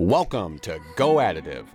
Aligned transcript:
Welcome 0.00 0.58
to 0.60 0.80
Go 0.96 1.16
Additive, 1.16 1.66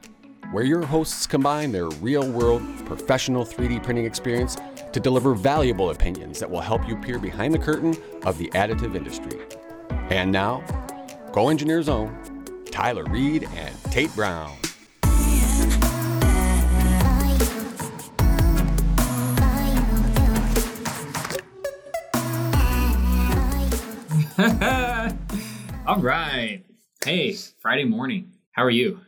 where 0.51 0.63
your 0.63 0.83
hosts 0.83 1.27
combine 1.27 1.71
their 1.71 1.89
real 2.01 2.27
world 2.27 2.63
professional 2.87 3.45
3D 3.45 3.83
printing 3.83 4.05
experience 4.05 4.58
to 4.93 5.00
deliver 5.00 5.35
valuable 5.35 5.92
opinions 5.92 6.40
that 6.40 6.50
will 6.50 6.59
help 6.59 6.88
you 6.88 6.96
peer 6.96 7.19
behind 7.19 7.53
the 7.53 7.59
curtain 7.59 7.96
of 8.23 8.39
the 8.39 8.48
additive 8.55 8.96
industry. 8.96 9.39
And 10.09 10.32
now, 10.32 10.64
GoEngineer's 11.34 11.88
Own, 11.88 12.43
Tyler 12.71 13.03
Reed 13.03 13.47
and 13.55 13.75
Tate 13.91 14.11
Brown. 14.15 14.57
All 25.85 25.99
right. 25.99 26.63
Hey, 27.05 27.33
Friday 27.61 27.84
morning. 27.84 28.31
How 28.53 28.63
are 28.63 28.70
you? 28.71 28.99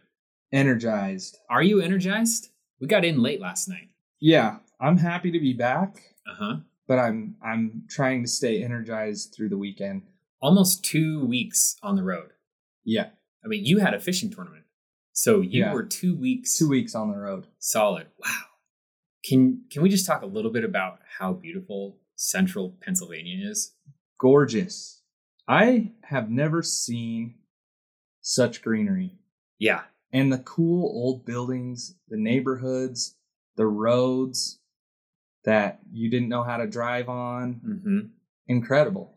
energized. 0.54 1.36
Are 1.50 1.64
you 1.64 1.82
energized? 1.82 2.50
We 2.80 2.86
got 2.88 3.04
in 3.04 3.22
late 3.24 3.42
last 3.42 3.68
night. 3.68 3.90
Yeah, 4.22 4.58
I'm 4.80 4.98
happy 4.98 5.32
to 5.32 5.40
be 5.40 5.52
back, 5.54 5.98
Uh 6.30 6.36
huh. 6.36 6.56
but 6.88 7.00
I'm 7.00 7.36
I'm 7.44 7.86
trying 7.90 8.22
to 8.24 8.30
stay 8.30 8.64
energized 8.64 9.34
through 9.36 9.50
the 9.50 9.58
weekend. 9.58 10.04
Almost 10.42 10.86
two 10.86 11.26
weeks 11.26 11.76
on 11.84 11.96
the 11.96 12.04
road. 12.04 12.30
Yeah, 12.86 13.10
I 13.44 13.48
mean, 13.48 13.66
you 13.66 13.80
had 13.80 13.94
a 13.96 14.00
fishing 14.00 14.30
tournament. 14.30 14.66
So 15.12 15.42
you 15.42 15.62
Yeah. 15.64 15.74
were 15.74 15.84
two 15.84 16.16
weeks 16.16 16.56
two 16.58 16.70
weeks 16.70 16.94
on 16.94 17.10
the 17.12 17.18
road. 17.18 17.48
solid. 17.60 18.08
Wow. 18.24 18.44
Can 19.26 19.64
can 19.72 19.82
we 19.82 19.90
just 19.90 20.06
talk 20.06 20.22
a 20.22 20.28
little 20.28 20.52
bit 20.52 20.64
about 20.64 21.00
how 21.18 21.34
beautiful 21.34 21.98
central 22.16 22.78
Pennsylvania 22.80 23.50
is? 23.50 23.74
Gorgeous. 24.20 25.02
I 25.48 25.94
have 26.04 26.30
never 26.30 26.62
seen 26.62 27.37
such 28.30 28.62
greenery 28.62 29.18
Yeah. 29.58 29.84
and 30.12 30.34
the 30.34 30.40
cool 30.40 30.84
old 30.86 31.26
buildings, 31.26 31.96
the 32.10 32.18
neighborhoods, 32.18 33.16
the 33.56 33.66
roads 33.68 34.60
that 35.46 35.80
you 35.94 36.10
didn't 36.10 36.28
know 36.28 36.44
how 36.44 36.58
to 36.58 36.68
drive 36.68 37.08
on. 37.08 37.62
Mm-hmm. 37.66 38.00
Incredible. 38.48 39.14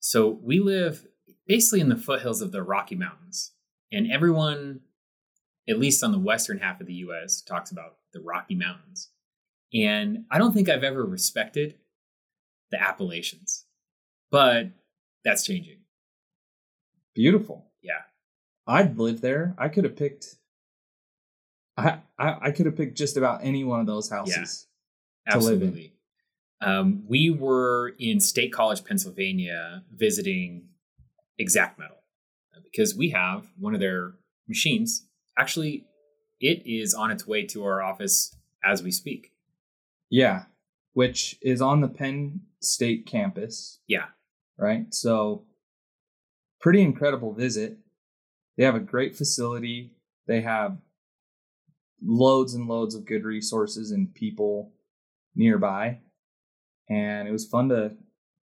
So 0.00 0.38
we 0.42 0.60
live 0.60 1.06
basically 1.46 1.80
in 1.80 1.88
the 1.88 1.96
foothills 1.96 2.42
of 2.42 2.52
the 2.52 2.62
Rocky 2.62 2.96
Mountains. 2.96 3.52
And 3.90 4.12
everyone, 4.12 4.80
at 5.66 5.78
least 5.78 6.04
on 6.04 6.12
the 6.12 6.18
western 6.18 6.58
half 6.58 6.82
of 6.82 6.86
the 6.86 6.94
US, 7.08 7.40
talks 7.40 7.70
about 7.70 7.96
the 8.12 8.20
Rocky 8.20 8.54
Mountains. 8.54 9.08
And 9.72 10.26
I 10.30 10.36
don't 10.36 10.52
think 10.52 10.68
I've 10.68 10.84
ever 10.84 11.04
respected 11.04 11.76
the 12.70 12.80
Appalachians. 12.80 13.64
But 14.30 14.66
that's 15.24 15.44
changing. 15.44 15.78
Beautiful. 17.14 17.69
Yeah. 18.70 18.76
I'd 18.76 18.98
live 18.98 19.20
there. 19.20 19.54
I 19.58 19.68
could 19.68 19.84
have 19.84 19.96
picked 19.96 20.36
I 21.76 21.98
I, 22.18 22.36
I 22.42 22.50
could 22.50 22.66
have 22.66 22.76
picked 22.76 22.96
just 22.98 23.16
about 23.16 23.40
any 23.44 23.64
one 23.64 23.80
of 23.80 23.86
those 23.86 24.10
houses. 24.10 24.66
to 25.30 25.38
live. 25.38 25.44
Absolutely. 25.62 25.94
Um, 26.62 27.04
we 27.08 27.30
were 27.30 27.94
in 27.98 28.20
State 28.20 28.52
College, 28.52 28.84
Pennsylvania, 28.84 29.82
visiting 29.94 30.68
Xact 31.40 31.78
Metal 31.78 31.96
uh, 32.54 32.60
because 32.62 32.94
we 32.94 33.10
have 33.10 33.46
one 33.58 33.72
of 33.74 33.80
their 33.80 34.14
machines. 34.46 35.06
Actually, 35.38 35.86
it 36.38 36.62
is 36.66 36.92
on 36.92 37.10
its 37.10 37.26
way 37.26 37.46
to 37.46 37.64
our 37.64 37.82
office 37.82 38.36
as 38.62 38.82
we 38.82 38.90
speak. 38.90 39.32
Yeah, 40.10 40.44
which 40.92 41.38
is 41.40 41.62
on 41.62 41.80
the 41.80 41.88
Penn 41.88 42.40
State 42.60 43.06
campus, 43.06 43.78
Yeah. 43.86 44.06
right? 44.58 44.92
So, 44.92 45.46
pretty 46.60 46.82
incredible 46.82 47.32
visit. 47.32 47.78
They 48.60 48.66
have 48.66 48.74
a 48.74 48.80
great 48.80 49.16
facility. 49.16 49.90
They 50.26 50.42
have 50.42 50.76
loads 52.02 52.52
and 52.52 52.68
loads 52.68 52.94
of 52.94 53.06
good 53.06 53.24
resources 53.24 53.90
and 53.90 54.14
people 54.14 54.72
nearby. 55.34 56.00
And 56.86 57.26
it 57.26 57.32
was 57.32 57.46
fun 57.46 57.70
to 57.70 57.92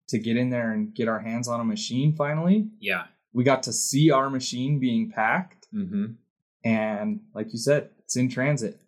to 0.09 0.19
get 0.19 0.37
in 0.37 0.51
there 0.51 0.69
and 0.71 0.93
get 0.93 1.07
our 1.07 1.21
hands 1.21 1.47
on 1.47 1.59
a 1.59 1.63
machine 1.63 2.13
finally. 2.15 2.67
Yeah. 2.79 3.05
We 3.33 3.43
got 3.43 3.63
to 3.63 3.73
see 3.73 4.11
our 4.11 4.29
machine 4.29 4.79
being 4.79 5.09
packed 5.09 5.65
Mm-hmm. 5.73 6.05
and 6.63 7.21
like 7.33 7.51
you 7.51 7.57
said, 7.57 7.89
it's 8.03 8.15
in 8.15 8.29
transit. 8.29 8.79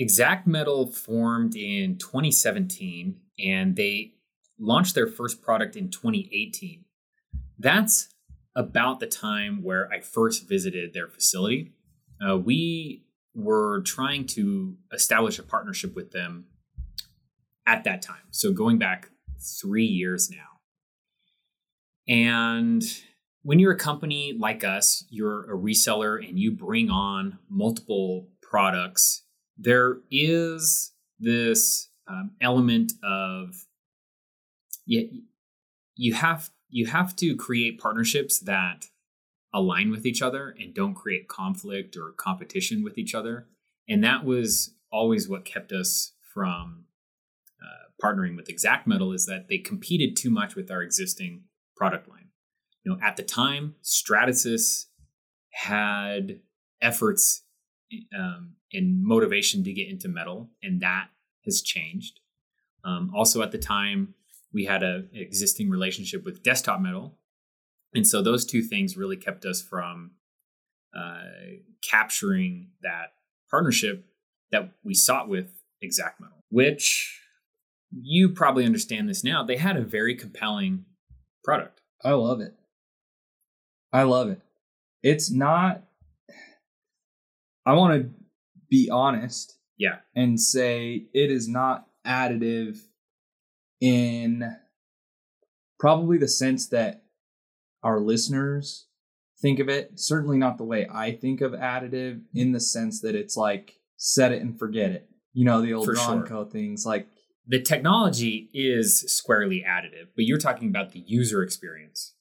Xact 0.00 0.46
Metal 0.46 0.90
formed 0.90 1.54
in 1.54 1.98
2017 1.98 3.20
and 3.38 3.76
they 3.76 4.14
launched 4.58 4.94
their 4.94 5.06
first 5.06 5.42
product 5.42 5.76
in 5.76 5.90
2018. 5.90 6.86
That's 7.58 8.08
about 8.56 9.00
the 9.00 9.06
time 9.06 9.62
where 9.62 9.90
I 9.92 10.00
first 10.00 10.48
visited 10.48 10.94
their 10.94 11.08
facility. 11.08 11.72
Uh, 12.26 12.36
we 12.36 13.04
were 13.34 13.82
trying 13.82 14.26
to 14.26 14.76
establish 14.92 15.38
a 15.38 15.42
partnership 15.42 15.96
with 15.96 16.12
them 16.12 16.46
at 17.66 17.84
that 17.84 18.02
time. 18.02 18.22
So 18.30 18.52
going 18.52 18.78
back 18.78 19.10
three 19.60 19.84
years 19.84 20.30
now. 20.30 20.60
And 22.06 22.82
when 23.42 23.58
you're 23.58 23.72
a 23.72 23.78
company 23.78 24.36
like 24.38 24.64
us, 24.64 25.04
you're 25.10 25.50
a 25.52 25.56
reseller 25.56 26.26
and 26.26 26.38
you 26.38 26.50
bring 26.50 26.90
on 26.90 27.38
multiple 27.48 28.28
products, 28.42 29.22
there 29.56 29.98
is 30.10 30.92
this 31.18 31.88
um, 32.06 32.32
element 32.40 32.92
of 33.02 33.66
you, 34.86 35.22
you 35.96 36.14
have 36.14 36.50
you 36.74 36.86
have 36.86 37.14
to 37.14 37.36
create 37.36 37.78
partnerships 37.78 38.40
that 38.40 38.86
align 39.54 39.92
with 39.92 40.04
each 40.04 40.20
other 40.20 40.56
and 40.58 40.74
don't 40.74 40.94
create 40.94 41.28
conflict 41.28 41.96
or 41.96 42.10
competition 42.16 42.82
with 42.82 42.98
each 42.98 43.14
other. 43.14 43.46
And 43.88 44.02
that 44.02 44.24
was 44.24 44.74
always 44.90 45.28
what 45.28 45.44
kept 45.44 45.70
us 45.70 46.14
from 46.34 46.86
uh, 47.62 48.04
partnering 48.04 48.34
with 48.34 48.48
Xact 48.48 48.88
Metal 48.88 49.12
is 49.12 49.24
that 49.26 49.46
they 49.48 49.58
competed 49.58 50.16
too 50.16 50.30
much 50.30 50.56
with 50.56 50.68
our 50.68 50.82
existing 50.82 51.44
product 51.76 52.08
line. 52.08 52.30
You 52.82 52.90
know, 52.90 52.98
at 53.00 53.16
the 53.16 53.22
time, 53.22 53.76
Stratasys 53.84 54.86
had 55.52 56.40
efforts 56.82 57.42
um, 58.18 58.54
and 58.72 59.00
motivation 59.00 59.62
to 59.62 59.72
get 59.72 59.88
into 59.88 60.08
metal, 60.08 60.50
and 60.60 60.80
that 60.80 61.06
has 61.44 61.62
changed. 61.62 62.18
Um, 62.84 63.12
also, 63.14 63.42
at 63.42 63.52
the 63.52 63.58
time, 63.58 64.14
we 64.54 64.64
had 64.64 64.82
a- 64.82 65.08
an 65.12 65.16
existing 65.16 65.68
relationship 65.68 66.24
with 66.24 66.42
Desktop 66.42 66.80
Metal, 66.80 67.18
and 67.92 68.06
so 68.06 68.22
those 68.22 68.46
two 68.46 68.62
things 68.62 68.96
really 68.96 69.16
kept 69.16 69.44
us 69.44 69.60
from 69.60 70.12
uh, 70.96 71.24
capturing 71.82 72.70
that 72.82 73.14
partnership 73.50 74.06
that 74.52 74.72
we 74.84 74.94
sought 74.94 75.28
with 75.28 75.60
Xact 75.82 76.20
Metal, 76.20 76.38
which 76.50 77.20
you 77.90 78.28
probably 78.30 78.64
understand 78.64 79.08
this 79.08 79.24
now. 79.24 79.42
They 79.44 79.56
had 79.56 79.76
a 79.76 79.82
very 79.82 80.14
compelling 80.14 80.84
product. 81.42 81.82
I 82.04 82.12
love 82.12 82.40
it. 82.40 82.54
I 83.92 84.04
love 84.04 84.28
it. 84.30 84.40
It's 85.02 85.30
not 85.30 85.82
I 87.66 87.72
want 87.72 88.00
to 88.02 88.10
be 88.68 88.88
honest 88.90 89.58
Yeah. 89.78 90.00
and 90.14 90.38
say 90.40 91.06
it 91.14 91.30
is 91.30 91.48
not 91.48 91.88
additive 92.06 92.78
in 93.84 94.56
probably 95.78 96.16
the 96.16 96.26
sense 96.26 96.68
that 96.68 97.02
our 97.82 98.00
listeners 98.00 98.86
think 99.42 99.58
of 99.58 99.68
it. 99.68 100.00
Certainly 100.00 100.38
not 100.38 100.56
the 100.56 100.64
way 100.64 100.88
I 100.90 101.12
think 101.12 101.42
of 101.42 101.52
additive 101.52 102.22
in 102.32 102.52
the 102.52 102.60
sense 102.60 103.02
that 103.02 103.14
it's 103.14 103.36
like 103.36 103.74
set 103.98 104.32
it 104.32 104.40
and 104.40 104.58
forget 104.58 104.90
it. 104.90 105.10
You 105.34 105.44
know, 105.44 105.60
the 105.60 105.74
old 105.74 105.84
For 105.84 105.96
sure. 105.96 106.22
Ronco 106.22 106.50
things 106.50 106.86
like 106.86 107.08
The 107.46 107.60
technology 107.60 108.48
is 108.54 109.00
squarely 109.02 109.62
additive, 109.68 110.08
but 110.16 110.24
you're 110.24 110.38
talking 110.38 110.70
about 110.70 110.92
the 110.92 111.04
user 111.06 111.42
experience. 111.42 112.14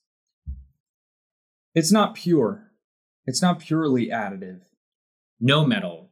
it's 1.73 1.93
not 1.93 2.13
pure. 2.15 2.71
It's 3.25 3.41
not 3.41 3.59
purely 3.59 4.09
additive. 4.09 4.59
No 5.39 5.65
metal 5.65 6.09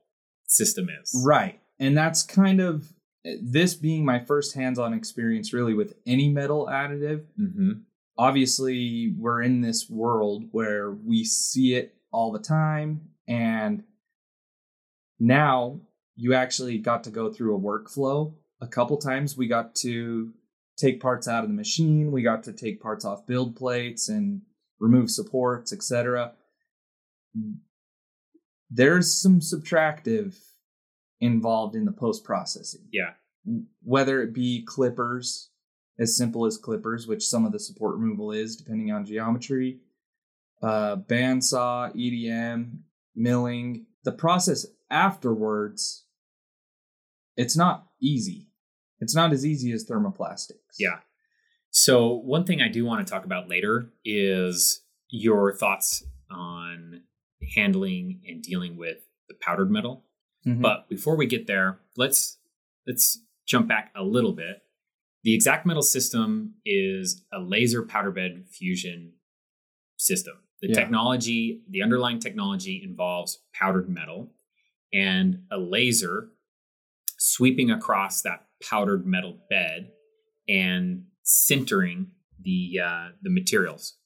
system 0.48 0.88
is. 1.02 1.12
Right. 1.26 1.60
And 1.78 1.98
that's 1.98 2.24
kind 2.24 2.62
of 2.62 2.94
this 3.24 3.76
being 3.76 4.04
my 4.04 4.20
first 4.20 4.56
hands 4.56 4.80
on 4.80 4.94
experience 4.94 5.54
really 5.54 5.74
with 5.74 5.96
any 6.06 6.30
metal 6.30 6.68
additive. 6.72 7.26
Mm-hmm. 7.40 7.72
Obviously, 8.18 9.14
we're 9.18 9.42
in 9.42 9.62
this 9.62 9.90
world 9.90 10.46
where 10.52 10.92
we 10.92 11.24
see 11.24 11.76
it 11.76 11.96
all 12.12 12.32
the 12.32 12.40
time. 12.40 13.10
And 13.28 13.84
now 15.20 15.80
you 16.16 16.34
actually 16.34 16.78
got 16.78 17.04
to 17.06 17.10
go 17.10 17.32
through 17.32 17.56
a 17.56 17.60
workflow. 17.60 18.34
A 18.60 18.68
couple 18.68 18.98
times 18.98 19.38
we 19.38 19.48
got 19.48 19.76
to 19.76 20.34
take 20.78 21.00
parts 21.00 21.28
out 21.28 21.44
of 21.44 21.50
the 21.50 21.56
machine, 21.56 22.12
we 22.12 22.24
got 22.24 22.44
to 22.44 22.54
take 22.54 22.82
parts 22.82 23.06
off 23.06 23.28
build 23.28 23.56
plates 23.56 24.10
and 24.10 24.42
remove 24.80 25.12
supports, 25.12 25.72
etc. 25.72 26.34
There's 28.70 29.14
some 29.14 29.40
subtractive 29.40 30.36
involved 31.22 31.76
in 31.76 31.86
the 31.86 31.92
post 31.92 32.24
processing 32.24 32.82
Yeah. 32.92 33.14
whether 33.84 34.22
it 34.22 34.34
be 34.34 34.64
clippers 34.68 35.50
as 36.00 36.18
simple 36.18 36.46
as 36.46 36.58
clippers 36.58 37.08
which 37.08 37.26
some 37.26 37.46
of 37.46 37.52
the 37.52 37.60
support 37.60 37.96
removal 37.98 38.32
is 38.32 38.56
depending 38.58 38.92
on 38.92 39.06
geometry 39.06 39.80
uh, 40.64 40.96
bandsaw, 40.96 41.92
EDM, 41.96 42.78
milling. 43.16 43.88
The 44.04 44.12
process 44.12 44.68
afterwards, 44.92 46.06
it's 47.36 47.58
not 47.58 47.88
easy. 48.00 48.48
It's 49.00 49.16
not 49.16 49.34
as 49.34 49.44
easy 49.44 49.72
as 49.72 49.86
thermoplastics. 49.90 50.76
Yeah. 50.78 51.00
So, 51.72 52.14
one 52.14 52.44
thing 52.46 52.62
I 52.62 52.68
do 52.68 52.86
want 52.86 53.06
to 53.06 53.12
talk 53.12 53.26
about 53.26 53.50
later 53.50 53.90
is 54.06 54.82
your 55.10 55.56
thoughts 55.56 56.04
on 56.30 57.02
handling 57.56 58.22
and 58.28 58.44
dealing 58.44 58.78
with 58.78 58.98
the 59.30 59.36
powdered 59.42 59.72
metal. 59.72 60.06
Mhm. 60.46 60.62
But 60.62 60.90
before 60.90 61.16
we 61.16 61.26
get 61.26 61.48
there, 61.48 61.80
let's 61.98 62.38
let's 62.88 63.20
jump 63.46 63.68
back 63.68 63.92
a 63.96 64.04
little 64.04 64.34
bit. 64.34 64.64
The 65.24 65.38
Xact 65.38 65.66
Metal 65.66 65.84
system 65.84 66.56
is 66.66 67.24
a 67.32 67.40
laser 67.40 67.84
powder 67.86 68.12
bed 68.12 68.46
fusion 68.50 69.14
system. 69.98 70.38
The 70.62 70.70
Yeah. 70.70 70.74
technology, 70.76 71.62
the 71.70 71.84
underlying 71.84 72.20
technology 72.20 72.82
involves 72.84 73.40
powdered 73.54 73.88
metal 73.90 74.34
and 74.92 75.46
a 75.52 75.58
laser 75.58 76.32
sweeping 77.18 77.70
across 77.70 78.24
that 78.24 78.48
powdered 78.64 79.06
metal 79.06 79.46
bed 79.50 79.92
and 80.50 81.06
sintering 81.24 82.08
the 82.40 82.80
uh, 82.84 83.10
the 83.22 83.30
materials. 83.30 83.98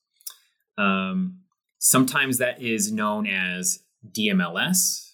Um, 0.77 1.43
sometimes 1.77 2.37
that 2.39 2.61
is 2.61 2.91
known 2.91 3.25
as 3.25 3.83
DMLS. 4.11 5.04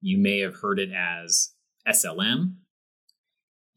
You 0.00 0.18
may 0.18 0.40
have 0.40 0.56
heard 0.56 0.78
it 0.78 0.90
as 0.92 1.52
SLM. 1.86 2.54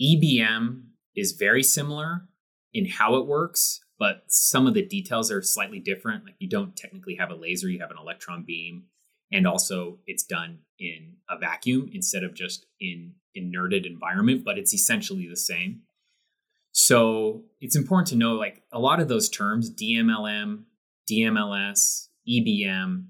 EBM 0.01 0.83
is 1.15 1.33
very 1.33 1.63
similar 1.63 2.27
in 2.73 2.85
how 2.87 3.15
it 3.15 3.27
works, 3.27 3.81
but 3.99 4.23
some 4.27 4.67
of 4.67 4.73
the 4.73 4.85
details 4.85 5.31
are 5.31 5.41
slightly 5.41 5.79
different. 5.79 6.25
Like 6.25 6.35
you 6.39 6.49
don't 6.49 6.75
technically 6.75 7.15
have 7.15 7.29
a 7.29 7.35
laser, 7.35 7.69
you 7.69 7.79
have 7.79 7.91
an 7.91 7.97
electron 7.99 8.43
beam, 8.45 8.83
and 9.31 9.47
also 9.47 9.99
it's 10.07 10.23
done 10.23 10.59
in 10.79 11.17
a 11.29 11.37
vacuum 11.37 11.89
instead 11.93 12.23
of 12.23 12.33
just 12.33 12.65
in 12.79 13.13
inerted 13.37 13.85
environment, 13.85 14.43
but 14.43 14.57
it's 14.57 14.73
essentially 14.73 15.27
the 15.27 15.37
same. 15.37 15.81
So 16.71 17.43
it's 17.59 17.75
important 17.75 18.07
to 18.07 18.15
know 18.15 18.33
like 18.33 18.63
a 18.71 18.79
lot 18.79 18.99
of 18.99 19.07
those 19.07 19.29
terms, 19.29 19.69
DMLM, 19.69 20.63
DMLS, 21.09 22.07
EBM, 22.27 23.05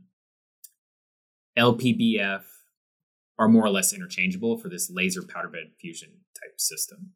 LPBF, 1.57 2.43
are 3.41 3.47
more 3.47 3.65
or 3.65 3.71
less 3.71 3.91
interchangeable 3.91 4.55
for 4.55 4.69
this 4.69 4.91
laser 4.93 5.23
powder 5.23 5.47
bed 5.47 5.71
fusion 5.79 6.09
type 6.39 6.61
system. 6.61 7.13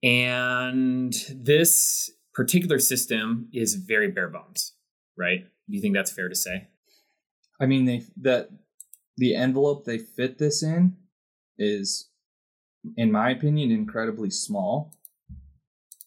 And 0.00 1.12
this 1.34 2.08
particular 2.34 2.78
system 2.78 3.48
is 3.52 3.74
very 3.74 4.12
bare 4.12 4.28
bones, 4.28 4.74
right? 5.18 5.40
Do 5.40 5.76
you 5.76 5.80
think 5.80 5.96
that's 5.96 6.12
fair 6.12 6.28
to 6.28 6.36
say? 6.36 6.68
I 7.60 7.66
mean, 7.66 7.84
they 7.84 8.04
that 8.22 8.50
the 9.16 9.34
envelope 9.34 9.84
they 9.84 9.98
fit 9.98 10.38
this 10.38 10.62
in 10.62 10.96
is, 11.58 12.08
in 12.96 13.10
my 13.10 13.30
opinion, 13.30 13.72
incredibly 13.72 14.30
small. 14.30 14.94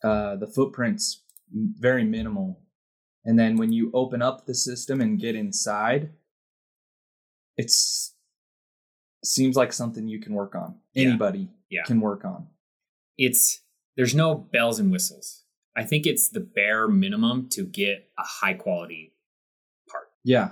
Uh, 0.01 0.37
the 0.37 0.47
footprint's 0.47 1.21
very 1.51 2.05
minimal, 2.05 2.61
and 3.25 3.37
then 3.37 3.57
when 3.57 3.73
you 3.73 3.91
open 3.93 4.21
up 4.21 4.45
the 4.45 4.55
system 4.55 5.01
and 5.01 5.19
get 5.19 5.35
inside, 5.35 6.11
it's 7.57 8.10
seems 9.23 9.55
like 9.55 9.71
something 9.73 10.07
you 10.07 10.19
can 10.19 10.33
work 10.33 10.55
on. 10.55 10.75
Yeah. 10.93 11.09
Anybody 11.09 11.49
Yeah. 11.69 11.83
can 11.85 11.99
work 12.01 12.25
on. 12.25 12.47
It's 13.17 13.61
there's 13.97 14.15
no 14.15 14.35
bells 14.35 14.79
and 14.79 14.91
whistles. 14.91 15.43
I 15.75 15.83
think 15.83 16.05
it's 16.05 16.29
the 16.29 16.39
bare 16.39 16.87
minimum 16.87 17.47
to 17.49 17.63
get 17.63 18.09
a 18.17 18.23
high 18.23 18.53
quality 18.53 19.13
part. 19.89 20.07
Yeah. 20.23 20.51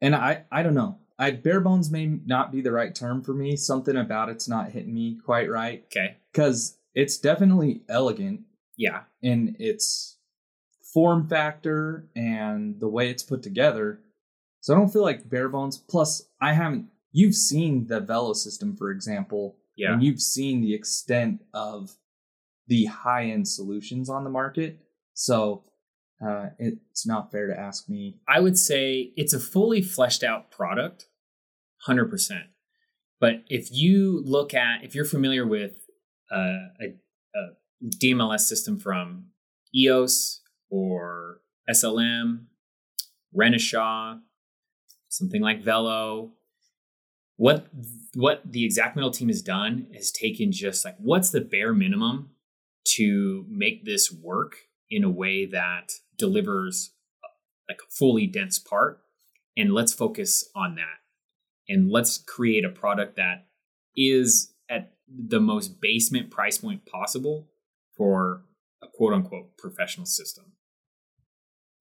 And 0.00 0.14
I 0.14 0.44
I 0.52 0.62
don't 0.62 0.74
know. 0.74 0.98
I 1.18 1.30
bare 1.30 1.60
bones 1.60 1.90
may 1.90 2.06
not 2.06 2.50
be 2.52 2.60
the 2.60 2.72
right 2.72 2.94
term 2.94 3.22
for 3.22 3.34
me. 3.34 3.56
Something 3.56 3.96
about 3.96 4.28
it's 4.28 4.48
not 4.48 4.70
hitting 4.72 4.94
me 4.94 5.18
quite 5.24 5.48
right 5.50 5.84
Okay. 5.86 6.16
cuz 6.32 6.78
it's 6.94 7.18
definitely 7.18 7.82
elegant 7.88 8.42
Yeah. 8.76 9.04
in 9.22 9.56
its 9.58 10.18
form 10.92 11.28
factor 11.28 12.08
and 12.14 12.78
the 12.78 12.88
way 12.88 13.10
it's 13.10 13.22
put 13.24 13.42
together. 13.42 14.00
So 14.60 14.74
I 14.74 14.78
don't 14.78 14.92
feel 14.92 15.02
like 15.02 15.28
bare 15.28 15.48
bones 15.48 15.76
plus 15.76 16.28
I 16.40 16.52
haven't 16.52 16.88
you've 17.16 17.34
seen 17.34 17.86
the 17.86 18.00
Velo 18.00 18.32
system 18.34 18.76
for 18.76 18.90
example 18.90 19.56
Yeah. 19.76 19.92
and 19.94 20.02
you've 20.02 20.20
seen 20.20 20.60
the 20.60 20.74
extent 20.74 21.40
of 21.54 21.90
the 22.66 22.84
high-end 22.86 23.46
solutions 23.48 24.08
on 24.10 24.24
the 24.24 24.30
market. 24.30 24.80
So 25.14 25.64
uh, 26.26 26.46
it's 26.58 27.06
not 27.06 27.30
fair 27.32 27.46
to 27.48 27.58
ask 27.68 27.88
me 27.88 28.18
I 28.28 28.40
would 28.40 28.58
say 28.58 29.12
it's 29.16 29.32
a 29.32 29.40
fully 29.40 29.80
fleshed 29.82 30.22
out 30.22 30.50
product, 30.50 31.06
100%. 31.88 32.30
But 33.20 33.44
if 33.48 33.68
you 33.70 34.22
look 34.24 34.52
at, 34.54 34.84
if 34.84 34.94
you're 34.94 35.04
familiar 35.04 35.46
with 35.46 35.72
uh, 36.30 36.68
a, 36.80 36.86
a 37.34 37.42
DMLS 38.02 38.40
system 38.40 38.78
from 38.78 39.26
EOS 39.74 40.40
or 40.70 41.40
SLM, 41.70 42.46
Renishaw, 43.36 44.20
something 45.08 45.40
like 45.42 45.62
Velo, 45.62 46.32
what 47.36 47.66
what 48.14 48.42
the 48.44 48.68
Xact 48.68 48.94
Metal 48.96 49.10
team 49.10 49.28
has 49.28 49.42
done 49.42 49.86
is 49.92 50.12
taken 50.12 50.52
just 50.52 50.84
like 50.84 50.96
what's 50.98 51.30
the 51.30 51.40
bare 51.40 51.72
minimum 51.72 52.30
to 52.96 53.44
make 53.48 53.84
this 53.84 54.12
work 54.12 54.56
in 54.90 55.04
a 55.04 55.10
way 55.10 55.46
that 55.46 55.92
delivers 56.16 56.92
uh, 57.24 57.28
like 57.68 57.78
a 57.80 57.90
fully 57.90 58.26
dense 58.26 58.58
part 58.58 59.00
and 59.56 59.72
let's 59.72 59.92
focus 59.92 60.48
on 60.54 60.76
that 60.76 60.98
and 61.68 61.90
let's 61.90 62.18
create 62.18 62.64
a 62.64 62.68
product 62.68 63.16
that 63.16 63.46
is 63.96 64.52
at 64.68 64.92
the 65.08 65.40
most 65.40 65.80
basement 65.80 66.30
price 66.30 66.58
point 66.58 66.84
possible 66.86 67.48
for 67.96 68.42
a 68.82 68.86
quote 68.86 69.12
unquote 69.14 69.56
professional 69.56 70.06
system 70.06 70.52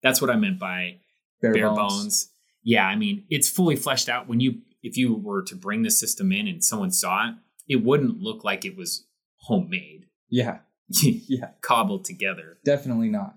that's 0.02 0.22
what 0.22 0.32
i 0.32 0.36
meant 0.36 0.58
by 0.58 0.96
bare, 1.42 1.54
bare 1.54 1.70
bones. 1.70 1.78
bones. 1.78 2.30
yeah 2.64 2.88
i 2.88 2.96
mean 2.96 3.24
it's 3.30 3.50
fully 3.50 3.76
fleshed 3.76 4.10
out 4.10 4.28
when 4.28 4.40
you 4.40 4.62
if 4.84 4.96
you 4.98 5.16
were 5.16 5.42
to 5.42 5.56
bring 5.56 5.82
the 5.82 5.90
system 5.92 6.32
in 6.32 6.48
and 6.48 6.64
someone 6.64 6.92
saw 6.92 7.30
it 7.30 7.36
it 7.68 7.78
wouldn't 7.84 8.20
look 8.20 8.44
like 8.44 8.64
it 8.66 8.76
was 8.78 9.08
homemade 9.48 10.06
Yeah, 10.30 10.60
yeah, 11.02 11.52
cobbled 11.62 12.06
together 12.06 12.58
definitely 12.64 13.10
not. 13.10 13.36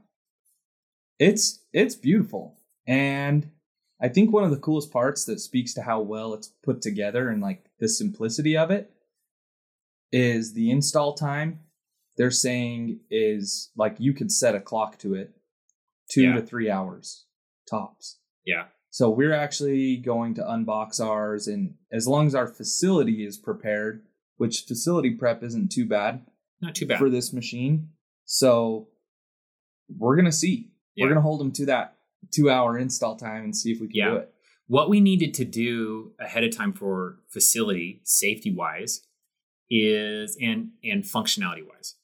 It's 1.19 1.60
it's 1.72 1.94
beautiful, 1.94 2.58
and 2.87 3.50
I 4.03 4.08
think 4.08 4.32
one 4.32 4.44
of 4.44 4.50
the 4.50 4.58
coolest 4.58 4.93
parts 4.93 5.24
that 5.24 5.41
speaks 5.41 5.72
to 5.74 5.82
how 5.82 6.00
well 6.03 6.34
it's 6.34 6.48
put 6.62 6.82
together 6.82 7.31
and 7.31 7.41
like 7.41 7.65
the 7.81 7.88
simplicity 7.88 8.55
of 8.56 8.70
it 8.70 8.91
is 10.12 10.53
the 10.53 10.70
install 10.70 11.15
time. 11.15 11.60
They're 12.19 12.31
saying 12.31 13.00
is 13.10 13.70
like 13.76 13.96
you 13.98 14.12
could 14.12 14.31
set 14.32 14.55
a 14.55 14.60
clock 14.60 14.98
to 14.98 15.15
it, 15.15 15.34
two 16.10 16.22
Yeah. 16.24 16.34
to 16.36 16.43
three 16.43 16.70
hours 16.70 17.24
tops. 17.69 18.19
yeah 18.44 18.65
So 18.96 19.10
we're 19.10 19.34
actually 19.34 19.98
going 19.98 20.32
to 20.36 20.41
unbox 20.41 21.05
ours, 21.05 21.48
and 21.48 21.74
as 21.93 22.08
long 22.08 22.26
as 22.26 22.34
our 22.34 22.46
facility 22.46 23.26
is 23.26 23.36
prepared, 23.36 24.06
which 24.38 24.62
facility 24.62 25.10
prep 25.10 25.43
isn't 25.43 25.70
too 25.70 25.84
bad 25.84 26.24
not 26.62 26.74
too 26.74 26.86
bad 26.86 26.98
for 26.98 27.10
this 27.10 27.31
machine, 27.31 27.91
so 28.24 28.88
we're 29.94 30.17
gonna 30.17 30.32
see. 30.32 30.70
Yeah. 30.94 31.05
We're 31.05 31.10
gonna 31.10 31.20
hold 31.20 31.41
them 31.41 31.53
to 31.53 31.67
that 31.67 31.98
two-hour 32.32 32.79
install 32.79 33.17
time 33.17 33.44
and 33.44 33.55
see 33.55 33.70
if 33.72 33.82
we 33.82 33.88
can 33.88 33.96
Yeah. 33.96 34.10
do 34.12 34.17
it. 34.17 34.34
what 34.67 34.88
we 34.88 35.00
needed 35.03 35.34
to 35.34 35.44
do 35.44 36.15
ahead 36.19 36.44
of 36.44 36.56
time 36.56 36.72
for 36.72 37.19
facility 37.29 38.00
safety 38.03 38.50
wise 38.50 39.06
is 39.69 40.38
and 40.41 40.70
and 40.82 41.05
functionality 41.05 41.65
wise 41.69 41.96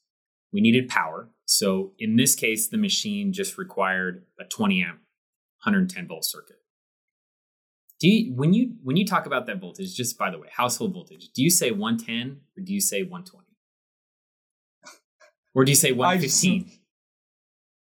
we 0.51 0.61
needed 0.61 0.87
power 0.87 1.31
so 1.45 1.93
in 1.97 2.17
this 2.17 2.35
case 2.35 2.67
the 2.67 2.77
machine 2.77 3.33
just 3.33 3.57
required 3.57 4.27
a 4.39 4.43
20 4.45 4.83
amp 4.83 4.99
110 5.63 6.07
volt 6.07 6.23
circuit 6.23 6.62
do 8.03 8.09
you 8.09 8.33
when 8.35 8.53
you 8.53 8.73
when 8.83 8.97
you 8.97 9.05
talk 9.07 9.25
about 9.25 9.47
that 9.47 9.59
voltage 9.59 9.95
just 9.95 10.17
by 10.17 10.29
the 10.29 10.37
way 10.37 10.47
household 10.51 10.93
voltage 10.93 11.29
do 11.33 11.41
you 11.41 11.49
say 11.49 11.71
110 11.71 12.41
or 12.55 12.61
do 12.63 12.71
you 12.71 12.81
say 12.81 13.01
120 13.01 13.47
or 15.55 15.65
do 15.65 15.71
you 15.71 15.75
say 15.75 15.91
115 16.03 16.69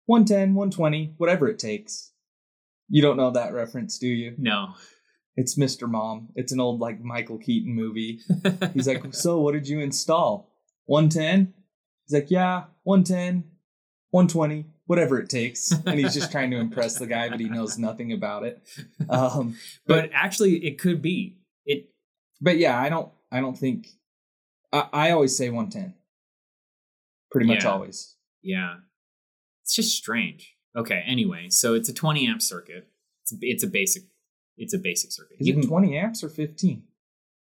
110, 0.05 0.53
120, 0.53 1.13
whatever 1.17 1.47
it 1.47 1.59
takes. 1.59 2.11
You 2.89 3.01
don't 3.01 3.17
know 3.17 3.31
that 3.31 3.53
reference, 3.53 3.97
do 3.97 4.07
you? 4.07 4.35
no 4.37 4.75
It's 5.35 5.57
Mr. 5.57 5.89
Mom. 5.89 6.29
It's 6.35 6.51
an 6.51 6.59
old 6.59 6.79
like 6.79 7.01
Michael 7.01 7.37
Keaton 7.37 7.73
movie. 7.73 8.19
He's 8.73 8.87
like, 8.87 9.13
"So, 9.13 9.39
what 9.39 9.53
did 9.53 9.67
you 9.67 9.79
install? 9.79 10.51
110?" 10.85 11.53
He's 12.05 12.13
like, 12.13 12.29
"Yeah, 12.29 12.65
110, 12.83 13.45
120, 14.11 14.65
whatever 14.85 15.19
it 15.19 15.29
takes." 15.29 15.71
And 15.71 15.99
he's 15.99 16.13
just 16.13 16.31
trying 16.35 16.51
to 16.51 16.57
impress 16.57 16.97
the 16.99 17.07
guy, 17.07 17.29
but 17.29 17.39
he 17.39 17.49
knows 17.49 17.77
nothing 17.77 18.11
about 18.13 18.43
it. 18.43 18.61
Um, 19.09 19.57
but 19.87 20.09
actually 20.13 20.65
it 20.65 20.77
could 20.79 21.01
be 21.01 21.37
it 21.65 21.89
but 22.41 22.57
yeah, 22.57 22.79
I 22.79 22.89
don't. 22.89 23.09
I 23.31 23.39
don't 23.41 23.57
think. 23.57 23.87
I, 24.71 24.87
I 24.93 25.11
always 25.11 25.35
say 25.37 25.49
110. 25.49 25.93
Pretty 27.31 27.47
much 27.47 27.63
Yeah. 27.63 27.69
always. 27.71 28.15
Yeah. 28.41 28.75
It's 29.63 29.75
just 29.75 29.95
strange. 29.97 30.53
Okay. 30.75 31.03
Anyway, 31.05 31.49
so 31.49 31.73
it's 31.73 31.87
a 31.89 31.93
20 31.93 32.27
amp 32.27 32.41
circuit. 32.41 32.87
It's, 33.23 33.33
it's 33.41 33.63
a 33.63 33.67
basic. 33.67 34.03
It's 34.57 34.73
a 34.73 34.77
basic 34.77 35.11
circuit. 35.11 35.37
Is 35.39 35.47
You 35.47 35.53
it 35.53 35.61
can- 35.61 35.69
20 35.69 35.97
amps 35.97 36.23
or 36.23 36.29
15? 36.29 36.83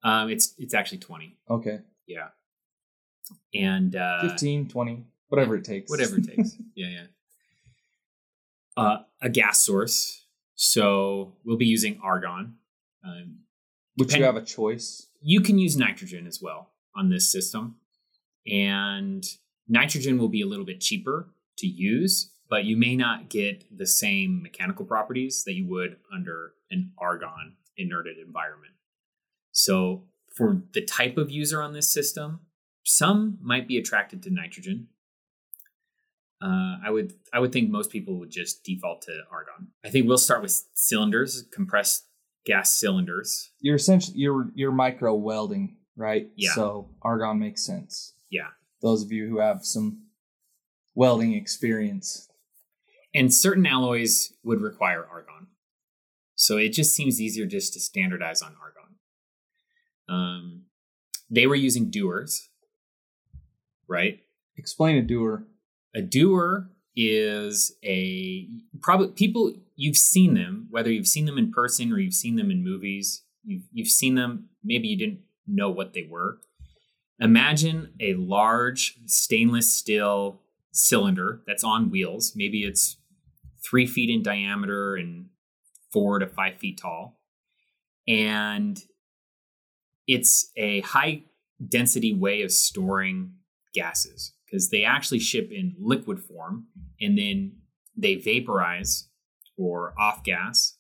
Um, 0.02 0.30
it's 0.30 0.54
it's 0.58 0.74
actually 0.74 0.98
20. 0.98 1.36
Okay. 1.48 1.80
Yeah. 2.06 2.28
And 3.54 3.94
uh, 3.96 4.22
15, 4.28 4.68
20, 4.68 5.04
whatever 5.28 5.56
it 5.56 5.64
takes. 5.64 5.90
whatever 5.90 6.16
it 6.18 6.24
takes. 6.24 6.56
yeah, 6.74 6.88
yeah. 6.88 7.06
Uh, 8.80 8.98
a 9.22 9.28
gas 9.28 9.60
source. 9.60 10.24
So 10.54 11.34
we'll 11.44 11.56
be 11.56 11.66
using 11.66 11.98
argon. 12.02 12.56
Um, 13.04 13.40
Depend- 13.96 14.18
you 14.20 14.24
have 14.24 14.36
a 14.36 14.42
choice. 14.42 15.06
you 15.22 15.40
can 15.40 15.58
use 15.58 15.76
nitrogen 15.76 16.26
as 16.26 16.40
well 16.40 16.70
on 16.96 17.08
this 17.10 17.30
system, 17.30 17.76
and 18.46 19.24
nitrogen 19.68 20.18
will 20.18 20.28
be 20.28 20.42
a 20.42 20.46
little 20.46 20.64
bit 20.64 20.80
cheaper 20.80 21.28
to 21.58 21.66
use, 21.66 22.30
but 22.48 22.64
you 22.64 22.76
may 22.76 22.96
not 22.96 23.28
get 23.28 23.64
the 23.76 23.86
same 23.86 24.42
mechanical 24.42 24.84
properties 24.84 25.44
that 25.44 25.54
you 25.54 25.66
would 25.66 25.96
under 26.12 26.54
an 26.70 26.92
argon 26.98 27.56
inerted 27.78 28.18
environment. 28.24 28.72
So 29.52 30.04
for 30.34 30.62
the 30.72 30.82
type 30.84 31.16
of 31.18 31.30
user 31.30 31.60
on 31.62 31.72
this 31.72 31.90
system, 31.90 32.40
some 32.84 33.38
might 33.40 33.68
be 33.68 33.78
attracted 33.78 34.22
to 34.22 34.30
nitrogen. 34.30 34.88
Uh, 36.42 36.76
I 36.84 36.90
would 36.90 37.12
I 37.32 37.38
would 37.38 37.52
think 37.52 37.70
most 37.70 37.90
people 37.90 38.18
would 38.18 38.30
just 38.30 38.64
default 38.64 39.02
to 39.02 39.22
argon. 39.30 39.68
I 39.84 39.90
think 39.90 40.06
we'll 40.06 40.18
start 40.18 40.42
with 40.42 40.64
cylinders, 40.74 41.44
compressed 41.52 42.06
gas 42.46 42.70
cylinders. 42.70 43.50
You're 43.60 43.76
essentially 43.76 44.16
you're 44.16 44.50
you're 44.54 44.72
micro 44.72 45.14
welding, 45.14 45.76
right? 45.96 46.28
Yeah. 46.36 46.52
So 46.54 46.90
argon 47.02 47.38
makes 47.38 47.64
sense. 47.64 48.14
Yeah. 48.30 48.48
Those 48.80 49.02
of 49.04 49.12
you 49.12 49.28
who 49.28 49.38
have 49.38 49.64
some 49.64 50.06
welding 50.94 51.34
experience. 51.34 52.28
And 53.14 53.34
certain 53.34 53.66
alloys 53.66 54.32
would 54.44 54.60
require 54.60 55.04
argon. 55.10 55.48
So 56.36 56.56
it 56.56 56.70
just 56.70 56.94
seems 56.94 57.20
easier 57.20 57.44
just 57.44 57.72
to 57.74 57.80
standardize 57.80 58.40
on 58.40 58.54
argon. 58.62 58.96
Um, 60.08 60.62
they 61.28 61.46
were 61.46 61.54
using 61.54 61.90
dewars, 61.90 62.48
right? 63.88 64.20
Explain 64.56 64.96
a 64.96 65.02
dewar. 65.02 65.44
A 65.94 66.02
dewar 66.02 66.70
is 66.94 67.72
a 67.84 68.48
probably 68.80 69.08
people 69.08 69.52
you've 69.76 69.96
seen 69.96 70.34
them, 70.34 70.66
whether 70.70 70.90
you've 70.90 71.08
seen 71.08 71.24
them 71.24 71.38
in 71.38 71.50
person 71.50 71.92
or 71.92 71.98
you've 71.98 72.14
seen 72.14 72.36
them 72.36 72.50
in 72.50 72.62
movies. 72.62 73.22
You've 73.44 73.64
you've 73.72 73.88
seen 73.88 74.14
them. 74.14 74.48
Maybe 74.62 74.88
you 74.88 74.96
didn't 74.96 75.20
know 75.46 75.70
what 75.70 75.92
they 75.92 76.06
were. 76.08 76.38
Imagine 77.18 77.92
a 78.00 78.14
large 78.14 78.98
stainless 79.06 79.72
steel 79.72 80.40
cylinder 80.72 81.42
that's 81.46 81.64
on 81.64 81.90
wheels. 81.90 82.32
Maybe 82.36 82.64
it's 82.64 82.96
three 83.64 83.86
feet 83.86 84.10
in 84.10 84.22
diameter 84.22 84.94
and 84.94 85.26
four 85.92 86.18
to 86.18 86.26
five 86.26 86.58
feet 86.58 86.78
tall, 86.78 87.18
and 88.06 88.80
it's 90.06 90.50
a 90.56 90.80
high 90.80 91.24
density 91.68 92.14
way 92.14 92.42
of 92.42 92.52
storing 92.52 93.32
gases 93.74 94.32
because 94.50 94.70
they 94.70 94.84
actually 94.84 95.20
ship 95.20 95.50
in 95.52 95.74
liquid 95.78 96.20
form 96.20 96.66
and 97.00 97.16
then 97.16 97.52
they 97.96 98.16
vaporize 98.16 99.08
or 99.56 99.94
off 99.98 100.24
gas. 100.24 100.76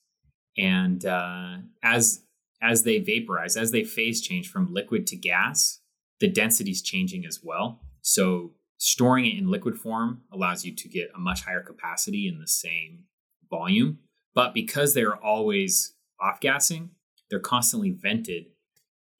And 0.58 1.04
uh, 1.04 1.58
as 1.82 2.22
as 2.62 2.82
they 2.82 2.98
vaporize 2.98 3.56
as 3.56 3.70
they 3.70 3.84
phase 3.84 4.20
change 4.20 4.50
from 4.50 4.72
liquid 4.72 5.06
to 5.06 5.16
gas 5.16 5.80
the 6.20 6.28
density 6.28 6.70
is 6.70 6.82
changing 6.82 7.24
as 7.24 7.40
well. 7.42 7.80
So 8.02 8.52
storing 8.76 9.24
it 9.24 9.38
in 9.38 9.50
liquid 9.50 9.74
form 9.74 10.20
allows 10.30 10.66
you 10.66 10.74
to 10.74 10.88
get 10.88 11.10
a 11.14 11.18
much 11.18 11.44
higher 11.44 11.62
capacity 11.62 12.28
in 12.28 12.38
the 12.38 12.46
same 12.46 13.04
volume. 13.48 14.00
But 14.34 14.52
because 14.52 14.92
they're 14.92 15.16
always 15.16 15.94
off 16.20 16.40
gassing 16.40 16.90
they're 17.30 17.38
constantly 17.38 17.90
vented 17.90 18.46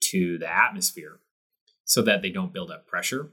to 0.00 0.36
the 0.38 0.52
atmosphere 0.52 1.20
so 1.84 2.02
that 2.02 2.22
they 2.22 2.30
don't 2.30 2.52
build 2.52 2.70
up 2.70 2.86
pressure 2.86 3.30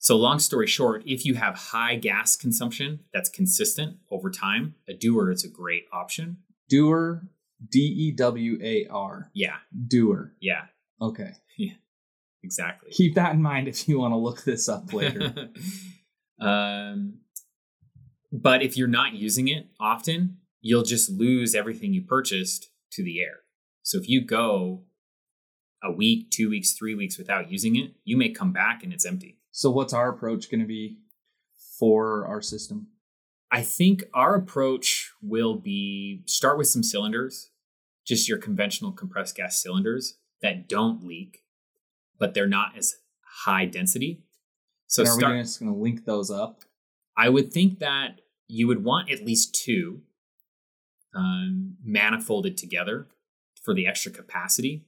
so, 0.00 0.16
long 0.16 0.38
story 0.38 0.66
short, 0.66 1.02
if 1.06 1.24
you 1.24 1.34
have 1.34 1.54
high 1.56 1.96
gas 1.96 2.36
consumption 2.36 3.00
that's 3.12 3.28
consistent 3.28 3.96
over 4.10 4.30
time, 4.30 4.74
a 4.88 4.94
dewar 4.94 5.30
is 5.30 5.44
a 5.44 5.48
great 5.48 5.84
option. 5.92 6.38
Dewar, 6.68 7.22
D 7.70 7.80
E 7.80 8.12
W 8.12 8.58
A 8.62 8.86
R. 8.90 9.30
Yeah, 9.34 9.56
Dewar. 9.88 10.34
yeah, 10.40 10.66
Okay. 11.00 11.30
Yeah. 11.58 11.72
Exactly. 12.44 12.90
Keep 12.92 13.16
that 13.16 13.32
in 13.34 13.42
mind 13.42 13.66
if 13.66 13.88
you 13.88 13.98
want 13.98 14.12
to 14.12 14.16
look 14.16 14.44
this 14.44 14.68
up 14.68 14.92
later. 14.92 15.50
um, 16.40 17.18
but 18.30 18.62
if 18.62 18.76
you're 18.76 18.86
not 18.86 19.14
using 19.14 19.48
it 19.48 19.66
often, 19.80 20.36
you'll 20.60 20.84
just 20.84 21.10
lose 21.10 21.56
everything 21.56 21.92
you 21.92 22.02
purchased 22.02 22.70
to 22.92 23.02
the 23.02 23.20
air. 23.20 23.40
So, 23.82 23.98
if 23.98 24.08
you 24.08 24.24
go 24.24 24.84
a 25.82 25.90
week, 25.90 26.30
two 26.30 26.48
weeks, 26.48 26.74
three 26.74 26.94
weeks 26.94 27.18
without 27.18 27.50
using 27.50 27.74
it, 27.74 27.94
you 28.04 28.16
may 28.16 28.28
come 28.28 28.52
back 28.52 28.84
and 28.84 28.92
it's 28.92 29.04
empty. 29.04 29.37
So, 29.50 29.70
what's 29.70 29.92
our 29.92 30.08
approach 30.08 30.50
going 30.50 30.60
to 30.60 30.66
be 30.66 30.98
for 31.78 32.26
our 32.26 32.40
system? 32.40 32.88
I 33.50 33.62
think 33.62 34.04
our 34.12 34.34
approach 34.34 35.12
will 35.22 35.56
be 35.56 36.22
start 36.26 36.58
with 36.58 36.68
some 36.68 36.82
cylinders, 36.82 37.50
just 38.06 38.28
your 38.28 38.38
conventional 38.38 38.92
compressed 38.92 39.36
gas 39.36 39.62
cylinders 39.62 40.18
that 40.42 40.68
don't 40.68 41.04
leak, 41.04 41.42
but 42.18 42.34
they're 42.34 42.46
not 42.46 42.76
as 42.76 42.96
high 43.44 43.64
density. 43.64 44.22
So 44.86 45.02
and 45.02 45.08
are 45.08 45.18
start, 45.18 45.34
we 45.36 45.42
just 45.42 45.60
going 45.60 45.72
to 45.72 45.78
link 45.78 46.04
those 46.04 46.30
up? 46.30 46.62
I 47.16 47.28
would 47.28 47.52
think 47.52 47.78
that 47.78 48.20
you 48.46 48.66
would 48.66 48.84
want 48.84 49.10
at 49.10 49.24
least 49.24 49.54
two 49.54 50.02
um, 51.14 51.76
manifolded 51.86 52.56
together 52.56 53.08
for 53.62 53.74
the 53.74 53.86
extra 53.86 54.12
capacity, 54.12 54.84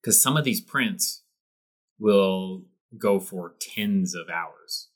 because 0.00 0.20
some 0.20 0.36
of 0.36 0.44
these 0.44 0.60
prints 0.60 1.22
will 1.98 2.64
go 2.98 3.20
for 3.20 3.54
tens 3.60 4.14
of 4.14 4.28
hours. 4.28 4.88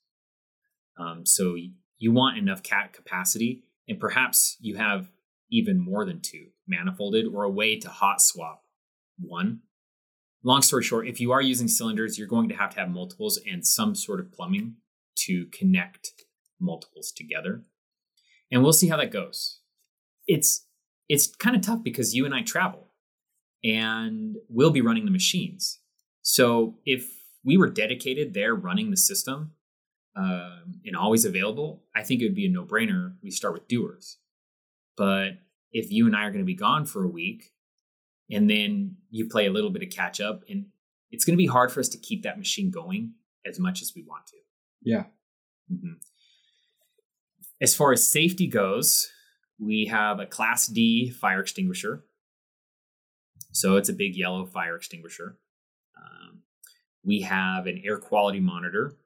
Um, 0.99 1.25
so 1.25 1.57
you 1.99 2.13
want 2.13 2.39
enough 2.39 2.63
cat 2.63 2.93
capacity, 2.93 3.65
and 3.89 3.99
perhaps 3.99 4.57
you 4.61 4.77
have 4.77 5.11
even 5.51 5.79
more 5.79 6.05
than 6.05 6.21
two 6.21 6.49
manifolded 6.71 7.33
or 7.33 7.45
a 7.45 7.51
way 7.51 7.79
to 7.79 7.89
hot 7.89 8.21
swap 8.21 8.63
one. 9.19 9.61
Long 10.43 10.63
story 10.63 10.83
short, 10.83 11.07
if 11.07 11.21
you 11.21 11.33
are 11.33 11.43
using 11.43 11.69
cylinders, 11.69 12.19
you're 12.19 12.29
going 12.29 12.49
to 12.49 12.55
have 12.55 12.71
to 12.71 12.81
have 12.81 12.89
multiples 12.89 13.39
and 13.51 13.67
some 13.67 13.95
sort 13.95 14.21
of 14.21 14.33
plumbing 14.33 14.77
to 15.17 15.47
connect 15.47 16.13
multiples 16.59 17.13
together. 17.13 17.63
And 18.51 18.63
we'll 18.63 18.73
see 18.73 18.89
how 18.89 18.97
that 18.97 19.13
goes. 19.13 19.61
It's 20.27 20.67
it's 21.09 21.35
kind 21.35 21.57
of 21.57 21.63
tough 21.63 21.83
because 21.83 22.15
you 22.15 22.25
and 22.25 22.35
I 22.35 22.43
travel 22.43 22.93
and 23.65 24.37
we'll 24.49 24.71
be 24.71 24.81
running 24.81 25.05
the 25.05 25.11
machines. 25.11 25.81
So 26.23 26.77
if 26.85 27.20
we 27.45 27.57
were 27.57 27.69
dedicated 27.69 28.35
there 28.35 28.55
running 28.55 28.91
the 28.91 28.97
system 28.97 29.53
um, 30.17 30.81
and 30.85 30.97
always 30.97 31.25
available, 31.25 31.85
I 31.95 32.03
think 32.03 32.21
it 32.21 32.27
would 32.27 32.35
be 32.35 32.47
a 32.47 32.51
no 32.51 32.65
brainer. 32.65 33.15
We 33.23 33.31
start 33.31 33.55
with 33.55 33.69
dewars. 33.69 34.19
But 34.97 35.39
if 35.73 35.91
you 35.91 36.07
and 36.07 36.17
I 36.17 36.25
are 36.25 36.31
going 36.31 36.45
to 36.45 36.47
be 36.47 36.55
gone 36.55 36.85
for 36.85 37.05
a 37.05 37.09
week 37.09 37.53
and 38.31 38.49
then 38.49 38.97
you 39.11 39.29
play 39.29 39.47
a 39.47 39.53
little 39.53 39.71
bit 39.71 39.83
of 39.83 39.91
catch 39.91 40.21
up, 40.21 40.43
and 40.49 40.67
it's 41.11 41.25
going 41.25 41.35
to 41.35 41.43
be 41.43 41.47
hard 41.47 41.73
for 41.73 41.81
us 41.81 41.89
to 41.89 41.99
keep 41.99 42.23
that 42.23 42.39
machine 42.39 42.71
going 42.71 43.15
as 43.45 43.59
much 43.59 43.83
as 43.83 43.93
we 43.97 44.03
want 44.03 44.27
to. 44.27 44.37
Yeah. 44.83 45.07
Mhm. 45.71 46.01
As 47.61 47.75
far 47.75 47.93
as 47.93 48.07
safety 48.07 48.47
goes, 48.47 49.11
we 49.59 49.87
have 49.87 50.21
a 50.21 50.27
Class 50.27 50.67
D 50.67 51.11
fire 51.11 51.41
extinguisher. 51.41 52.05
So 53.53 53.77
it's 53.77 53.89
a 53.89 53.93
big 53.95 54.15
yellow 54.17 54.47
fire 54.47 54.77
extinguisher. 54.77 55.39
Um, 55.97 56.40
we 57.03 57.23
have 57.23 57.67
an 57.67 57.81
air 57.85 57.99
quality 57.99 58.41
monitor. 58.41 58.97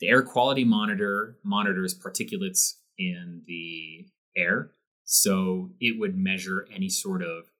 The 0.00 0.08
air 0.08 0.22
quality 0.22 0.64
monitor 0.64 1.38
monitors 1.44 1.98
particulates 1.98 2.74
in 2.98 3.42
the 3.46 4.06
air. 4.36 4.72
So 5.04 5.70
it 5.80 5.98
would 5.98 6.16
measure 6.16 6.66
any 6.72 6.88
sort 6.88 7.22
of 7.22 7.50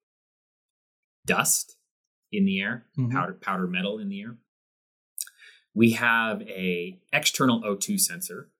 dust 1.26 1.76
in 2.32 2.44
the 2.44 2.60
air, 2.60 2.86
Mhm. 2.96 3.12
powder 3.12 3.34
powder 3.34 3.66
metal 3.66 3.98
in 3.98 4.08
the 4.08 4.20
air. 4.22 4.38
We 5.74 5.92
have 5.92 6.42
a 6.42 7.00
external 7.12 7.62
O2 7.64 7.98
sensor. 7.98 8.50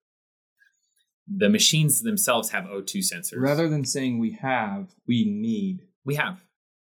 The 1.27 1.49
machines 1.49 2.03
themselves 2.03 2.51
have 2.51 2.67
O2 2.67 2.99
sensors. 3.01 3.41
Rather 3.41 3.69
than 3.69 3.85
saying 3.85 4.19
we 4.19 4.33
have, 4.33 4.95
we 5.07 5.25
need, 5.25 5.89
we 6.05 6.17
have. 6.17 6.44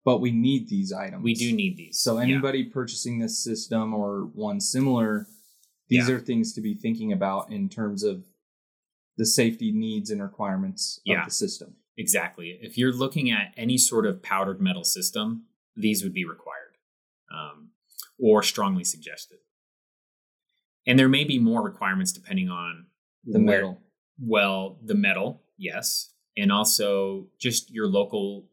But 0.06 0.20
we 0.20 0.30
need 0.30 0.68
these 0.68 0.92
items. 0.92 1.24
We 1.24 1.34
do 1.34 1.52
need 1.52 1.76
these. 1.76 1.98
So 1.98 2.16
Yeah. 2.16 2.22
anybody 2.22 2.62
purchasing 2.62 3.18
this 3.18 3.42
system 3.42 3.92
or 3.92 4.26
one 4.26 4.60
similar, 4.60 5.26
these 5.88 6.08
Yeah. 6.08 6.14
are 6.14 6.20
things 6.20 6.52
to 6.52 6.60
be 6.60 6.74
thinking 6.74 7.12
about 7.12 7.50
in 7.50 7.68
terms 7.68 8.04
of 8.04 8.24
the 9.16 9.26
safety 9.26 9.72
needs 9.72 10.10
and 10.12 10.22
requirements 10.22 11.00
Yeah. 11.04 11.18
of 11.20 11.24
the 11.26 11.32
system. 11.32 11.74
Exactly. 11.96 12.50
If 12.62 12.78
you're 12.78 12.92
looking 12.92 13.32
at 13.32 13.52
any 13.56 13.76
sort 13.78 14.06
of 14.06 14.22
powdered 14.22 14.60
metal 14.60 14.84
system, 14.84 15.46
these 15.74 16.04
would 16.04 16.14
be 16.14 16.24
required 16.24 16.76
um, 17.28 17.72
or 18.16 18.44
strongly 18.44 18.84
suggested. 18.84 19.40
And 20.86 20.96
there 20.96 21.08
may 21.08 21.24
be 21.24 21.40
more 21.40 21.62
requirements 21.64 22.12
depending 22.12 22.48
on 22.48 22.86
The 23.24 23.40
where- 23.40 23.44
metal. 23.56 23.82
Well, 24.20 24.78
the 24.84 24.94
metal, 24.94 25.42
yes, 25.58 26.14
and 26.36 26.52
also 26.52 27.28
just 27.38 27.70
your 27.72 27.88
local 27.88 28.48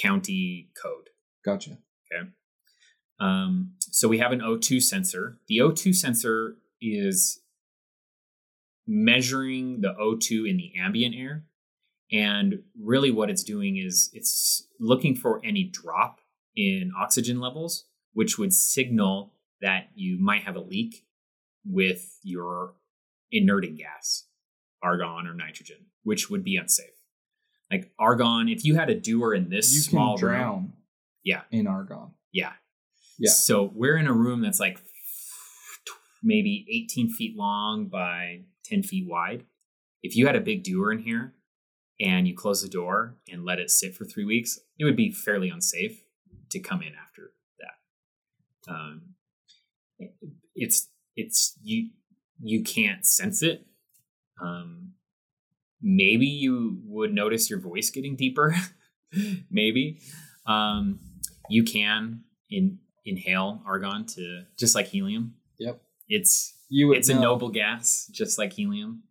county 0.00 0.70
code. 0.80 1.10
Gotcha. 1.44 1.78
Okay. 2.12 2.30
Um, 3.18 3.72
so 3.80 4.08
we 4.08 4.18
have 4.18 4.32
an 4.32 4.40
O2 4.40 4.82
sensor. 4.82 5.38
The 5.48 5.58
O2 5.58 5.94
sensor 5.94 6.56
is 6.80 7.40
measuring 8.86 9.80
the 9.80 9.94
O2 10.00 10.48
in 10.48 10.56
the 10.56 10.72
ambient 10.78 11.14
air. 11.16 11.44
And 12.12 12.62
really, 12.80 13.10
what 13.10 13.30
it's 13.30 13.42
doing 13.42 13.78
is 13.78 14.10
it's 14.12 14.68
looking 14.78 15.16
for 15.16 15.40
any 15.44 15.64
drop 15.64 16.20
in 16.54 16.92
oxygen 16.96 17.40
levels, 17.40 17.86
which 18.12 18.38
would 18.38 18.52
signal 18.52 19.32
that 19.60 19.88
you 19.94 20.18
might 20.20 20.42
have 20.42 20.56
a 20.56 20.60
leak 20.60 21.04
with 21.64 22.18
your 22.22 22.74
inerting 23.32 23.74
gas, 23.74 24.24
argon 24.82 25.26
or 25.26 25.34
nitrogen, 25.34 25.86
which 26.04 26.30
would 26.30 26.44
be 26.44 26.56
unsafe. 26.56 26.95
Like 27.70 27.92
argon, 27.98 28.48
if 28.48 28.64
you 28.64 28.76
had 28.76 28.90
a 28.90 28.94
dewar 28.94 29.34
in 29.34 29.50
this 29.50 29.74
you 29.74 29.80
small 29.80 30.16
can 30.18 30.28
room. 30.28 30.72
Yeah. 31.24 31.42
In 31.50 31.66
argon. 31.66 32.12
yeah. 32.32 32.52
Yeah. 33.18 33.30
So 33.30 33.70
we're 33.74 33.96
in 33.96 34.06
a 34.06 34.12
room 34.12 34.42
that's 34.42 34.60
like 34.60 34.78
maybe 36.22 36.66
18 36.70 37.10
feet 37.10 37.36
long 37.36 37.86
by 37.86 38.42
10 38.64 38.82
feet 38.82 39.06
wide. 39.08 39.44
If 40.02 40.16
you 40.16 40.26
had 40.26 40.36
a 40.36 40.40
big 40.40 40.62
dewar 40.62 40.92
in 40.92 40.98
here 40.98 41.34
and 41.98 42.28
you 42.28 42.36
close 42.36 42.62
the 42.62 42.68
door 42.68 43.16
and 43.32 43.44
let 43.44 43.58
it 43.58 43.70
sit 43.70 43.94
for 43.94 44.04
three 44.04 44.24
weeks, 44.24 44.58
it 44.78 44.84
would 44.84 44.96
be 44.96 45.10
fairly 45.10 45.48
unsafe 45.48 46.02
to 46.50 46.60
come 46.60 46.82
in 46.82 46.92
after 46.94 47.32
that. 47.58 48.72
Um, 48.72 49.14
it's 50.54 50.88
it's 51.16 51.58
you 51.62 51.90
you 52.40 52.62
can't 52.62 53.06
sense 53.06 53.42
it. 53.42 53.66
Um, 54.40 54.92
maybe 55.86 56.26
you 56.26 56.80
would 56.84 57.14
notice 57.14 57.48
your 57.48 57.60
voice 57.60 57.90
getting 57.90 58.16
deeper. 58.16 58.54
maybe 59.50 60.00
um, 60.46 60.98
you 61.48 61.62
can 61.62 62.22
in 62.50 62.78
inhale 63.04 63.62
argon 63.64 64.04
to 64.04 64.42
just 64.58 64.74
like 64.74 64.88
helium. 64.88 65.34
Yep. 65.60 65.80
It's 66.08 66.54
You 66.68 66.92
it's 66.92 67.08
a 67.08 67.14
noble 67.18 67.50
gas, 67.50 68.10
just 68.12 68.36
like 68.36 68.52
helium. 68.52 69.04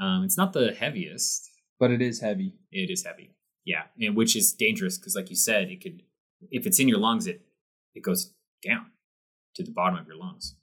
Um, 0.00 0.24
it's 0.24 0.36
not 0.36 0.52
the 0.52 0.72
heaviest. 0.72 1.50
but 1.78 1.90
it 1.90 2.00
is 2.00 2.20
heavy. 2.20 2.54
It 2.72 2.90
is 2.90 3.04
heavy, 3.04 3.34
yeah, 3.64 3.84
and 4.00 4.16
which 4.16 4.34
is 4.36 4.52
dangerous 4.52 4.98
because, 4.98 5.14
like 5.14 5.30
you 5.30 5.36
said, 5.36 5.68
it 5.68 5.82
could 5.82 6.02
if 6.50 6.66
it's 6.66 6.78
in 6.78 6.88
your 6.88 6.98
lungs, 6.98 7.26
it 7.26 7.42
it 7.94 8.02
goes 8.02 8.32
down 8.66 8.86
to 9.54 9.62
the 9.62 9.70
bottom 9.70 9.98
of 9.98 10.06
your 10.06 10.16
lungs, 10.16 10.56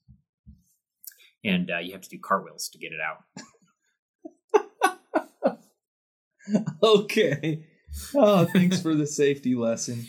and 1.44 1.72
uh, 1.72 1.78
you 1.78 1.94
have 1.94 2.02
to 2.02 2.10
do 2.10 2.20
cartwheels 2.20 2.70
to 2.70 2.78
get 2.80 2.92
it 2.92 3.00
out. 3.00 3.24
okay. 6.84 7.66
Oh, 8.16 8.46
thanks 8.46 8.82
for 8.82 8.96
the 8.96 9.06
safety 9.08 9.56
lesson. 9.56 10.08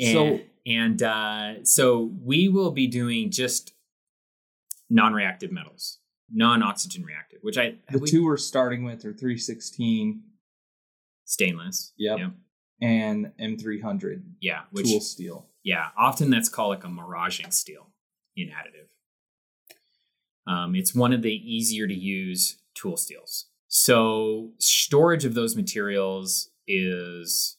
And, 0.00 0.12
So- 0.12 0.40
and 0.66 1.02
uh, 1.02 1.64
so 1.64 2.10
we 2.22 2.48
will 2.48 2.70
be 2.72 2.86
doing 2.86 3.30
just 3.30 3.72
non-reactive 4.90 5.52
metals, 5.52 5.98
non-oxygen 6.32 7.04
reactive, 7.04 7.38
which 7.42 7.58
I 7.58 7.76
The 7.90 7.98
we- 7.98 8.08
two 8.08 8.24
we're 8.24 8.36
starting 8.36 8.84
with 8.84 9.04
are 9.04 9.12
316 9.12 10.22
stainless. 11.24 11.92
Yep. 11.98 12.18
Yeah. 12.18 12.30
and 12.80 13.32
M300 13.40 14.22
Yeah. 14.40 14.62
Which 14.70 14.86
tool 14.90 15.00
steel. 15.00 15.46
yeah, 15.64 15.88
often 15.96 16.30
that's 16.30 16.48
called 16.48 16.70
like 16.70 16.84
a 16.84 16.88
maraging 16.88 17.52
steel 17.52 17.88
in 18.36 18.48
additive. 18.48 18.88
Um, 20.46 20.74
it's 20.76 20.94
one 20.94 21.12
of 21.12 21.22
the 21.22 21.32
easier 21.32 21.86
to 21.88 21.94
use 21.94 22.58
tool 22.74 22.96
steels. 22.96 23.46
So 23.68 24.52
storage 24.58 25.24
of 25.24 25.34
those 25.34 25.56
materials 25.56 26.50
is 26.66 27.56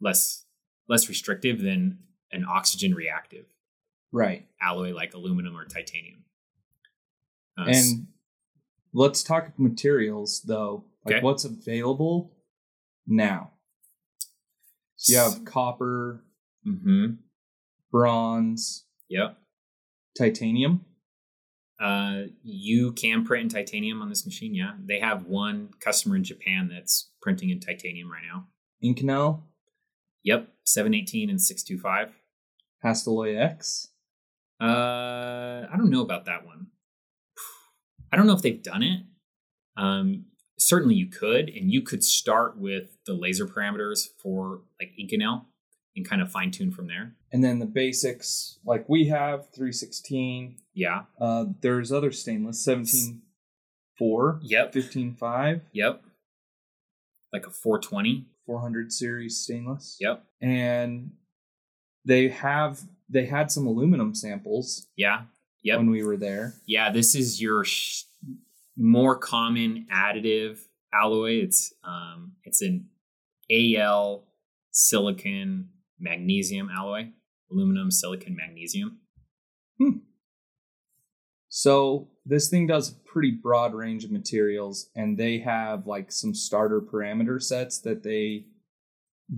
less 0.00 0.44
less 0.88 1.08
restrictive 1.08 1.60
than 1.62 1.98
an 2.30 2.44
oxygen 2.44 2.94
reactive 2.94 3.46
Right. 4.12 4.46
alloy 4.60 4.92
like 4.94 5.14
aluminum 5.14 5.56
or 5.56 5.64
titanium. 5.64 6.24
Uh, 7.58 7.64
And 7.68 8.06
let's 8.92 9.22
talk 9.22 9.58
materials 9.58 10.42
though. 10.42 10.84
Like 11.04 11.16
Okay. 11.16 11.24
what's 11.24 11.44
available 11.44 12.36
now. 13.06 13.52
So 14.96 15.12
you 15.12 15.18
have 15.18 15.44
copper, 15.44 16.24
mm-hmm. 16.66 17.14
bronze, 17.90 18.84
Yep. 19.08 19.38
titanium. 20.16 20.84
Uh, 21.84 22.28
you 22.42 22.92
can 22.92 23.26
print 23.26 23.42
in 23.42 23.48
titanium 23.50 24.00
on 24.00 24.08
this 24.08 24.24
machine. 24.24 24.54
Yeah, 24.54 24.72
they 24.82 25.00
have 25.00 25.26
one 25.26 25.68
customer 25.80 26.16
in 26.16 26.24
Japan 26.24 26.70
that's 26.72 27.10
printing 27.20 27.50
in 27.50 27.60
titanium 27.60 28.10
right 28.10 28.22
now. 28.26 28.46
Inconel, 28.82 29.42
Yep, 30.22 30.48
seven 30.64 30.94
eighteen 30.94 31.28
and 31.28 31.38
six 31.38 31.62
two 31.62 31.78
five. 31.78 32.10
Hastelloy 32.82 33.38
X. 33.38 33.88
Uh, 34.58 35.66
I 35.70 35.74
don't 35.76 35.90
know 35.90 36.00
about 36.00 36.24
that 36.24 36.46
one. 36.46 36.68
I 38.10 38.16
don't 38.16 38.26
know 38.26 38.34
if 38.34 38.40
they've 38.40 38.62
done 38.62 38.82
it. 38.82 39.02
Um, 39.76 40.26
certainly 40.58 40.94
you 40.94 41.08
could, 41.08 41.50
and 41.50 41.70
you 41.70 41.82
could 41.82 42.02
start 42.02 42.56
with 42.56 42.96
the 43.04 43.12
laser 43.12 43.46
parameters 43.46 44.06
for 44.22 44.62
like 44.80 44.92
Inconel 44.98 45.44
and 45.96 46.08
kind 46.08 46.20
of 46.22 46.30
fine 46.30 46.50
tune 46.50 46.70
from 46.70 46.86
there. 46.88 47.14
And 47.32 47.42
then 47.44 47.58
the 47.58 47.66
basics, 47.66 48.58
like 48.64 48.88
we 48.88 49.06
have 49.08 49.48
316. 49.54 50.56
Yeah. 50.74 51.02
Uh, 51.20 51.46
there's 51.60 51.92
other 51.92 52.10
stainless, 52.12 52.64
17.4, 52.66 54.40
Yep. 54.42 54.72
15.5, 54.72 55.60
Yep. 55.72 56.02
Like 57.32 57.46
a 57.46 57.50
four 57.50 57.78
twenty. 57.80 58.26
400 58.46 58.92
series 58.92 59.38
stainless. 59.38 59.96
Yep. 60.00 60.22
And 60.42 61.12
they 62.04 62.28
have 62.28 62.82
they 63.08 63.24
had 63.26 63.50
some 63.50 63.66
aluminum 63.66 64.14
samples 64.14 64.86
Yeah. 64.96 65.22
Yep. 65.62 65.78
when 65.78 65.90
we 65.90 66.04
were 66.04 66.18
there. 66.18 66.52
Yeah, 66.66 66.90
this 66.92 67.14
is 67.14 67.40
your 67.40 67.64
sh- 67.64 68.02
more 68.76 69.16
common 69.16 69.86
additive 69.90 70.58
alloy. 70.92 71.36
It's 71.42 71.72
um, 71.84 72.32
it's 72.44 72.60
an 72.60 72.88
Al 73.50 74.24
silicon 74.72 75.70
magnesium 75.98 76.68
alloy, 76.70 77.10
aluminum 77.50 77.90
silicon 77.90 78.36
magnesium. 78.36 78.98
Hmm. 79.78 79.98
So 81.48 82.08
this 82.26 82.48
thing 82.48 82.66
does 82.66 82.90
a 82.90 82.94
pretty 82.94 83.30
broad 83.30 83.74
range 83.74 84.04
of 84.04 84.10
materials, 84.10 84.90
and 84.96 85.16
they 85.16 85.38
have 85.38 85.86
like 85.86 86.10
some 86.10 86.34
starter 86.34 86.80
parameter 86.80 87.40
sets 87.40 87.78
that 87.80 88.02
they 88.02 88.46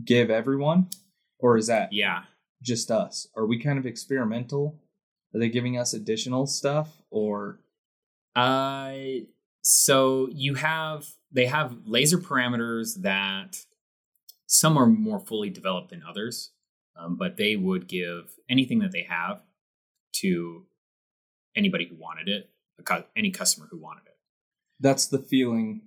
give 0.05 0.31
everyone, 0.31 0.89
or 1.39 1.57
is 1.57 1.67
that 1.67 1.93
Yeah, 1.93 2.23
just 2.63 2.91
us? 2.91 3.29
Are 3.37 3.47
we 3.47 3.59
kind 3.59 3.79
of 3.79 3.87
experimental? 3.87 4.81
Are 5.35 5.41
they 5.41 5.51
giving 5.51 5.77
us 5.77 5.93
additional 5.93 6.47
stuff, 6.47 7.03
or 7.11 7.61
Uh, 8.35 8.95
so 9.63 10.29
you 10.33 10.55
have 10.55 11.07
they 11.33 11.47
have 11.47 11.77
laser 11.85 12.19
parameters 12.19 13.03
that 13.03 13.65
some 14.47 14.77
are 14.77 14.87
more 14.87 15.21
fully 15.21 15.51
developed 15.51 15.91
than 15.91 16.03
others, 16.09 16.53
um, 16.97 17.17
but 17.17 17.37
they 17.37 17.57
would 17.57 17.89
give 17.89 18.35
anything 18.49 18.79
that 18.81 18.93
they 18.93 19.03
have 19.09 19.43
to 20.17 20.65
anybody 21.57 21.87
who 21.87 21.97
wanted 21.97 22.29
it, 22.29 22.51
cu- 22.85 23.05
any 23.17 23.31
customer 23.31 23.67
who 23.71 23.79
wanted 23.79 24.03
it. 24.07 24.17
that's 24.81 25.07
the 25.07 25.19
feeling 25.19 25.81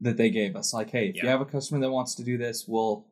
that 0.00 0.16
they 0.16 0.30
gave 0.30 0.56
us? 0.56 0.72
Like, 0.72 0.90
hey, 0.90 1.08
if 1.08 1.22
you 1.22 1.28
have 1.28 1.40
a 1.40 1.46
customer 1.46 1.80
that 1.80 1.90
wants 1.90 2.14
to 2.16 2.24
do 2.24 2.38
this, 2.38 2.66
we'll 2.66 3.06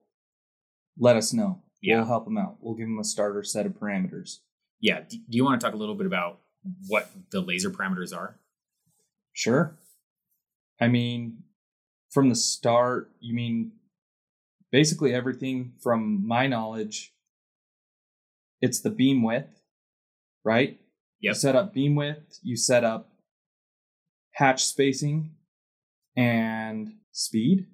let 0.99 1.17
us 1.17 1.33
know. 1.33 1.63
Yeah. 1.83 1.97
We'll 1.99 2.07
help 2.07 2.25
them 2.25 2.39
out. 2.39 2.57
We'll 2.61 2.75
give 2.75 2.87
them 2.87 2.99
a 2.99 3.05
starter 3.05 3.43
set 3.43 3.67
of 3.67 3.73
parameters. 3.73 4.39
Yeah. 4.81 5.01
Do 5.09 5.19
you 5.29 5.45
want 5.45 5.61
to 5.61 5.65
talk 5.65 5.75
a 5.75 5.79
little 5.79 5.95
bit 5.95 6.07
about 6.07 6.41
what 6.89 7.11
the 7.31 7.41
laser 7.41 7.71
parameters 7.71 8.17
are? 8.17 8.39
Sure. 9.33 9.77
I 10.81 10.89
mean, 10.89 11.43
from 12.11 12.29
the 12.29 12.35
start, 12.35 13.11
you 13.21 13.35
mean 13.35 13.73
basically 14.71 15.15
everything 15.15 15.73
from 15.83 16.27
my 16.27 16.47
knowledge, 16.47 17.13
it's 18.61 18.81
the 18.81 18.91
beam 18.91 19.23
width, 19.23 19.61
right? 20.45 20.81
You 21.21 21.35
set 21.35 21.57
up 21.57 21.73
beam 21.75 21.95
width, 21.97 22.39
you 22.43 22.57
set 22.57 22.85
up 22.85 23.11
hatch 24.33 24.65
spacing 24.65 25.33
and 26.17 26.95
speed, 27.13 27.67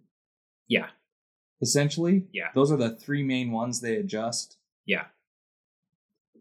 Yeah. 0.69 0.89
essentially. 1.61 2.27
Yeah. 2.33 2.49
Those 2.55 2.73
are 2.73 2.77
the 2.77 2.95
three 2.97 3.23
main 3.23 3.51
ones 3.53 3.81
they 3.81 3.97
adjust. 3.97 4.57
Yeah. 4.87 5.07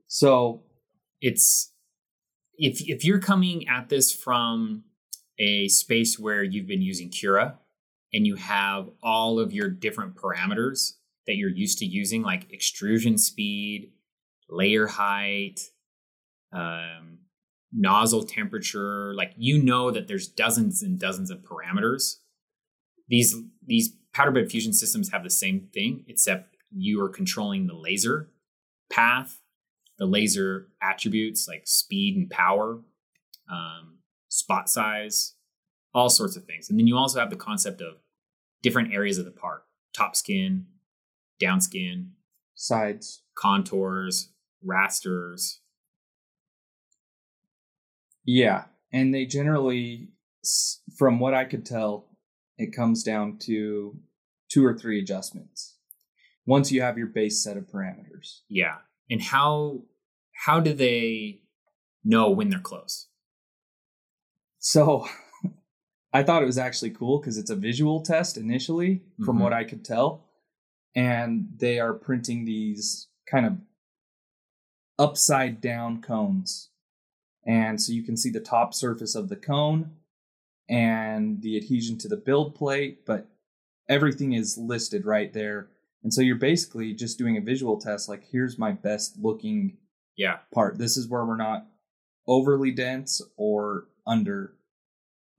So, 0.08 0.64
It's 1.26 1.72
if 2.58 2.82
if 2.88 3.06
you're 3.06 3.20
coming 3.22 3.66
at 3.70 3.88
this 3.88 4.12
from 4.14 4.84
a 5.40 5.70
space 5.70 6.20
where 6.20 6.44
you've 6.44 6.68
been 6.68 6.82
using 6.82 7.10
Cura 7.10 7.60
and 8.14 8.28
you 8.28 8.36
have 8.36 8.90
all 9.02 9.40
of 9.40 9.54
your 9.54 9.70
different 9.70 10.16
parameters 10.16 10.94
that 11.26 11.36
you're 11.36 11.50
used 11.50 11.80
to 11.80 11.86
using, 11.86 12.22
like 12.22 12.52
extrusion 12.52 13.18
speed, 13.18 13.92
layer 14.50 14.88
height, 14.88 15.60
um, 16.52 17.20
nozzle 17.72 18.24
temperature, 18.24 19.14
like 19.16 19.34
you 19.36 19.62
know 19.62 19.90
that 19.90 20.08
there's 20.08 20.28
dozens 20.28 20.84
and 20.84 21.00
dozens 21.00 21.32
of 21.32 21.40
parameters. 21.40 22.18
these 23.08 23.36
these 23.66 23.96
powder 24.14 24.32
bed 24.32 24.50
fusion 24.50 24.74
systems 24.74 25.12
have 25.12 25.24
the 25.24 25.30
same 25.30 25.68
thing, 25.74 26.06
except 26.08 26.56
you 26.72 27.02
are 27.02 27.10
controlling 27.10 27.68
the 27.68 27.74
laser 27.74 28.30
path, 28.92 29.42
the 29.98 30.06
laser 30.06 30.68
attributes 30.82 31.48
like 31.48 31.64
speed 31.66 32.16
and 32.16 32.30
power, 32.30 32.80
um, 33.52 33.98
spot 34.30 34.70
size, 34.70 35.34
all 35.94 36.10
sorts 36.10 36.36
of 36.36 36.46
things. 36.46 36.70
And 36.70 36.78
then 36.78 36.88
you 36.88 36.98
also 36.98 37.20
have 37.20 37.30
the 37.30 37.36
concept 37.36 37.82
of 37.82 37.96
different 38.64 38.94
areas 38.94 39.20
of 39.20 39.26
the 39.26 39.32
part 39.32 39.66
top 39.96 40.16
skin, 40.16 40.66
down 41.40 41.62
skin, 41.62 42.14
sides, 42.56 43.22
contours, 43.36 44.30
rasters. 44.64 45.60
Yeah. 48.26 48.64
And 48.92 49.14
they 49.14 49.26
generally, 49.26 50.10
from 50.98 51.20
what 51.20 51.36
I 51.36 51.46
could 51.46 51.66
tell, 51.66 52.08
it 52.58 52.76
comes 52.76 53.04
down 53.04 53.38
to 53.40 54.00
two 54.50 54.66
or 54.66 54.78
three 54.78 55.00
adjustments 55.00 55.78
once 56.46 56.72
you 56.72 56.82
have 56.82 56.98
your 56.98 57.08
base 57.08 57.44
set 57.44 57.58
of 57.58 57.68
parameters. 57.68 58.42
Yeah. 58.50 58.78
And 59.10 59.22
how 59.22 59.84
how 60.46 60.60
do 60.60 60.74
they 60.74 61.42
know 62.04 62.30
when 62.32 62.50
they're 62.50 62.60
close? 62.60 63.08
So 64.60 65.08
I 66.14 66.22
thought 66.24 66.44
it 66.44 66.48
was 66.48 66.58
actually 66.60 66.92
cool 66.92 67.20
because 67.20 67.38
it's 67.38 67.50
a 67.50 67.56
visual 67.56 68.02
test 68.02 68.38
initially, 68.38 69.02
from 69.26 69.38
Mhm. 69.38 69.42
what 69.42 69.54
I 69.54 69.64
could 69.64 69.84
tell. 69.84 70.30
And 70.96 71.58
they 71.58 71.80
are 71.80 71.94
printing 71.94 72.46
these 72.46 73.08
kind 73.26 73.46
of 73.48 73.58
upside 75.00 75.60
down 75.60 76.02
cones. 76.02 76.70
And 77.46 77.82
so 77.82 77.92
you 77.92 78.04
can 78.04 78.16
see 78.16 78.30
the 78.30 78.40
top 78.40 78.74
surface 78.74 79.16
of 79.16 79.28
the 79.30 79.36
cone 79.36 79.98
and 80.70 81.42
the 81.42 81.58
adhesion 81.58 81.98
to 82.00 82.08
the 82.08 82.16
build 82.16 82.56
plate, 82.56 83.06
but 83.06 83.28
everything 83.90 84.34
is 84.34 84.58
listed 84.58 85.06
right 85.06 85.34
there. 85.34 85.70
And 86.04 86.14
so 86.14 86.22
you're 86.22 86.36
basically 86.36 86.94
just 86.94 87.18
doing 87.18 87.38
a 87.38 87.42
visual 87.42 87.78
test 87.80 88.08
like, 88.08 88.24
here's 88.26 88.58
my 88.58 88.72
best 88.72 89.18
looking 89.18 89.78
Yeah. 90.16 90.40
part. 90.54 90.78
This 90.78 90.96
is 90.96 91.08
where 91.08 91.26
we're 91.26 91.36
not 91.38 91.68
overly 92.28 92.72
dense 92.72 93.22
or 93.36 93.88
under, 94.06 94.54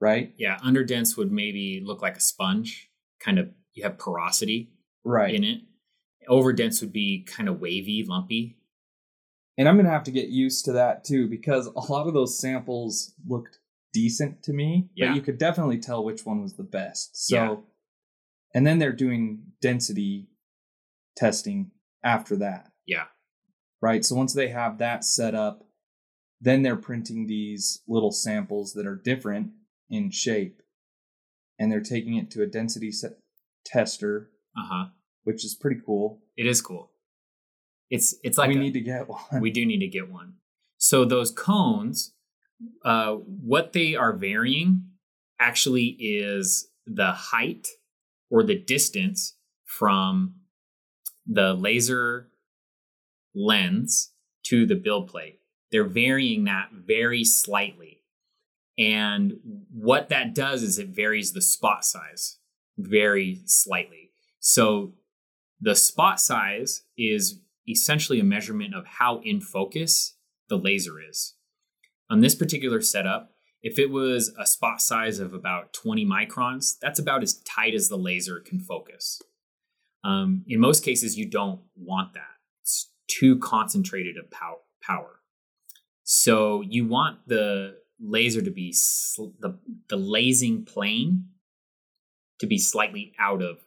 right? 0.01 0.35
Yeah. 0.37 0.59
Underdense 0.59 1.17
would 1.17 1.33
maybe 1.33 1.81
look 1.85 2.03
like 2.03 2.17
a 2.17 2.21
sponge, 2.21 2.91
kind 3.21 3.39
of 3.39 3.51
you 3.73 3.83
have 3.85 3.99
porosity 3.99 4.73
Right. 5.05 5.35
in 5.35 5.45
it. 5.45 5.61
Overdense 6.29 6.81
would 6.81 6.93
be 6.93 7.23
kind 7.25 7.49
of 7.49 7.61
wavy, 7.61 8.05
lumpy. 8.07 8.57
And 9.59 9.69
I'm 9.69 9.77
going 9.77 9.85
to 9.87 9.93
have 9.93 10.05
to 10.05 10.11
get 10.11 10.29
used 10.29 10.65
to 10.65 10.73
that 10.73 11.05
too 11.05 11.29
because 11.29 11.67
a 11.67 11.93
lot 11.93 12.07
of 12.09 12.15
those 12.15 12.39
samples 12.39 13.15
looked 13.27 13.59
decent 13.93 14.43
to 14.45 14.53
me, 14.53 14.89
Yeah. 14.95 15.09
but 15.11 15.17
you 15.17 15.23
could 15.23 15.39
definitely 15.39 15.79
tell 15.79 16.05
which 16.05 16.25
one 16.27 16.43
was 16.43 16.55
the 16.55 16.65
best. 16.65 17.17
So, 17.17 17.37
Yeah. 17.37 17.57
and 18.55 18.67
then 18.67 18.79
they're 18.79 18.93
doing 18.93 19.53
density 19.61 20.29
testing 21.17 21.71
after 22.03 22.37
that, 22.37 22.73
Yeah. 22.87 23.07
right? 23.81 24.05
So 24.05 24.17
once 24.17 24.33
they 24.33 24.49
have 24.49 24.79
that 24.79 25.05
set 25.05 25.35
up, 25.35 25.69
then 26.41 26.63
they're 26.63 26.77
printing 26.77 27.27
these 27.27 27.83
little 27.87 28.11
samples 28.11 28.73
that 28.75 28.87
are 28.87 28.97
different 28.97 29.53
in 29.91 30.11
shape 30.11 30.63
and 31.59 31.71
they're 31.71 31.81
taking 31.81 32.17
it 32.17 32.31
to 32.33 32.43
a 32.43 32.47
density 32.47 32.91
set 32.91 33.13
tester, 33.65 34.31
Uh 34.57 34.67
huh. 34.71 34.85
which 35.25 35.45
is 35.45 35.55
pretty 35.55 35.81
cool. 35.85 36.21
It 36.37 36.47
is 36.47 36.61
cool. 36.61 36.91
It's 37.91 38.15
it's 38.25 38.39
like 38.39 38.49
we 38.49 38.57
a- 38.57 38.61
need 38.61 38.75
to 38.75 38.81
get 38.81 39.09
one. 39.09 39.41
we 39.41 39.51
do 39.51 39.65
need 39.65 39.81
to 39.81 39.89
get 39.89 40.11
one. 40.11 40.35
So 40.79 41.05
those 41.05 41.31
cones, 41.31 42.15
uh, 42.85 43.15
what 43.15 43.73
they 43.73 43.95
are 43.95 44.13
varying 44.13 44.85
actually 45.39 45.97
is 46.01 46.69
the 46.87 47.13
height 47.13 47.69
or 48.31 48.43
the 48.43 48.59
distance 48.59 49.37
from 49.65 50.35
the 51.27 51.55
laser 51.55 52.31
lens 53.35 54.13
to 54.45 54.67
the 54.67 54.75
build 54.77 55.09
plate. 55.09 55.41
They're 55.71 55.85
varying 55.89 56.45
that 56.45 56.69
very 56.73 57.25
slightly. 57.25 58.03
And 58.79 59.35
what 59.73 60.09
that 60.09 60.35
does 60.35 60.63
is 60.63 60.79
it 60.79 60.89
varies 60.89 61.33
the 61.33 61.43
spot 61.43 61.85
size 61.85 62.39
very 62.77 63.43
slightly. 63.47 64.11
So 64.41 64.95
the 65.61 65.77
spot 65.77 66.21
size 66.21 66.83
is 66.99 67.41
essentially 67.69 68.21
a 68.21 68.25
measurement 68.25 68.75
of 68.75 68.85
how 68.87 69.21
in 69.25 69.41
focus 69.41 70.17
the 70.49 70.57
laser 70.57 71.01
is. 71.01 71.35
On 72.11 72.21
this 72.21 72.35
particular 72.35 72.81
setup, 72.81 73.31
if 73.63 73.79
it 73.79 73.91
was 73.91 74.35
a 74.39 74.47
spot 74.47 74.83
size 74.83 75.19
of 75.21 75.33
about 75.33 75.73
20 75.73 76.05
microns, 76.05 76.75
that's 76.81 76.99
about 76.99 77.23
as 77.23 77.41
tight 77.45 77.75
as 77.75 77.89
the 77.89 77.97
laser 77.97 78.41
can 78.41 78.61
focus. 78.61 79.23
Um, 80.05 80.45
in 80.47 80.61
most 80.61 80.85
cases, 80.85 81.17
you 81.17 81.25
don't 81.25 81.61
want 81.75 82.13
that. 82.13 82.37
It's 82.61 82.91
too 83.09 83.39
concentrated 83.39 84.19
of 84.19 84.31
pow- 84.31 84.61
power. 84.83 85.21
So 86.03 86.61
you 86.61 86.87
want 86.87 87.27
the 87.27 87.79
laser 88.01 88.43
to 88.43 88.51
be 88.51 88.73
sl- 88.73 89.33
the 89.39 89.59
the 89.89 89.97
lasing 89.97 90.65
plane 90.65 91.27
to 92.41 92.47
be 92.47 92.59
slightly 92.59 93.15
out 93.19 93.43
of 93.43 93.59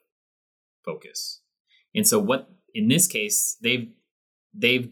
focus. 0.85 1.41
And 1.95 2.07
so 2.07 2.19
what 2.19 2.49
in 2.73 2.87
this 2.87 3.07
case 3.07 3.57
they've 3.61 3.89
they've 4.53 4.91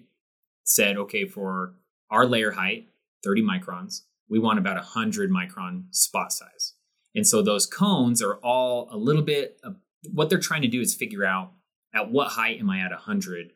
said 0.63 0.98
okay 0.98 1.26
for 1.26 1.76
our 2.10 2.26
layer 2.26 2.52
height 2.52 2.88
30 3.24 3.43
microns 3.43 4.02
we 4.30 4.39
want 4.39 4.60
about 4.60 4.76
100 4.76 5.30
micron 5.30 5.93
spot 5.93 6.32
size. 6.32 6.74
And 7.13 7.26
so 7.26 7.41
those 7.41 7.65
cones 7.65 8.21
are 8.21 8.36
all 8.36 8.89
a 8.91 8.98
little 8.98 9.21
bit 9.21 9.60
of, 9.63 9.76
what 10.12 10.30
they're 10.30 10.39
trying 10.39 10.62
to 10.62 10.67
do 10.67 10.82
is 10.82 10.93
figure 10.93 11.26
out 11.26 11.52
at 11.93 12.12
what 12.12 12.30
height 12.30 12.60
am 12.60 12.69
I 12.69 12.80
at 12.80 12.91
100 12.91 13.52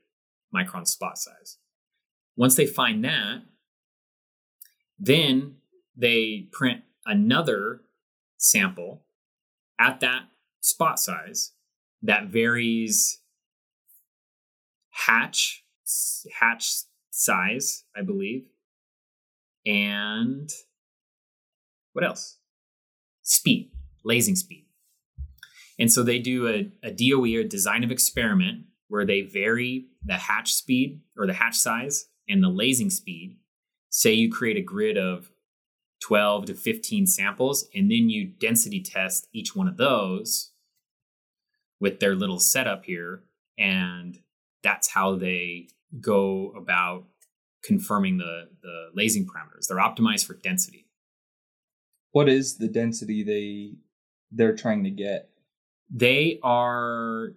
micron 0.55 0.87
spot 0.87 1.17
size. 1.17 1.57
Once 2.35 2.55
they 2.55 2.65
find 2.65 3.03
that, 3.03 3.43
then 4.97 5.55
they 5.99 6.47
print 6.51 6.81
another 7.05 7.81
sample 8.37 9.03
at 9.77 9.99
that 9.99 10.23
spot 10.61 10.99
size 10.99 11.51
that 12.01 12.27
varies 12.27 13.19
hatch 14.89 15.63
hatch 16.39 16.83
size, 17.09 17.83
I 17.95 18.01
believe, 18.01 18.45
and 19.65 20.49
what 21.93 22.05
else? 22.05 22.37
Speed, 23.23 23.71
lasing 24.05 24.35
speed. 24.35 24.65
And 25.77 25.91
so 25.91 26.03
they 26.03 26.19
do 26.19 26.47
a, 26.47 26.71
a 26.83 26.91
DOE, 26.91 27.39
a 27.39 27.43
design 27.43 27.83
of 27.83 27.91
experiment, 27.91 28.65
where 28.87 29.05
they 29.05 29.21
vary 29.21 29.87
the 30.03 30.15
hatch 30.15 30.53
speed 30.53 31.01
or 31.17 31.27
the 31.27 31.33
hatch 31.33 31.55
size 31.55 32.07
and 32.27 32.43
the 32.43 32.49
lasing 32.49 32.89
speed. 32.89 33.37
Say 33.89 34.13
you 34.13 34.31
create 34.31 34.57
a 34.57 34.61
grid 34.61 34.97
of 34.97 35.31
12 36.01 36.45
to 36.45 36.53
15 36.53 37.07
samples, 37.07 37.67
and 37.75 37.91
then 37.91 38.09
you 38.09 38.25
density 38.25 38.81
test 38.81 39.27
each 39.33 39.55
one 39.55 39.67
of 39.67 39.77
those 39.77 40.51
with 41.79 41.99
their 41.99 42.15
little 42.15 42.39
setup 42.39 42.85
here. 42.85 43.23
And 43.57 44.19
that's 44.63 44.89
how 44.89 45.15
they 45.15 45.67
go 45.99 46.53
about 46.55 47.05
confirming 47.63 48.17
the, 48.17 48.49
the 48.61 48.89
lasing 48.93 49.25
parameters. 49.25 49.67
They're 49.67 49.77
optimized 49.77 50.25
for 50.25 50.33
density. 50.33 50.85
What 52.11 52.29
is 52.29 52.57
the 52.57 52.67
density 52.67 53.23
they 53.23 53.75
they're 54.31 54.55
trying 54.55 54.83
to 54.83 54.89
get? 54.89 55.29
They 55.91 56.39
are 56.43 57.33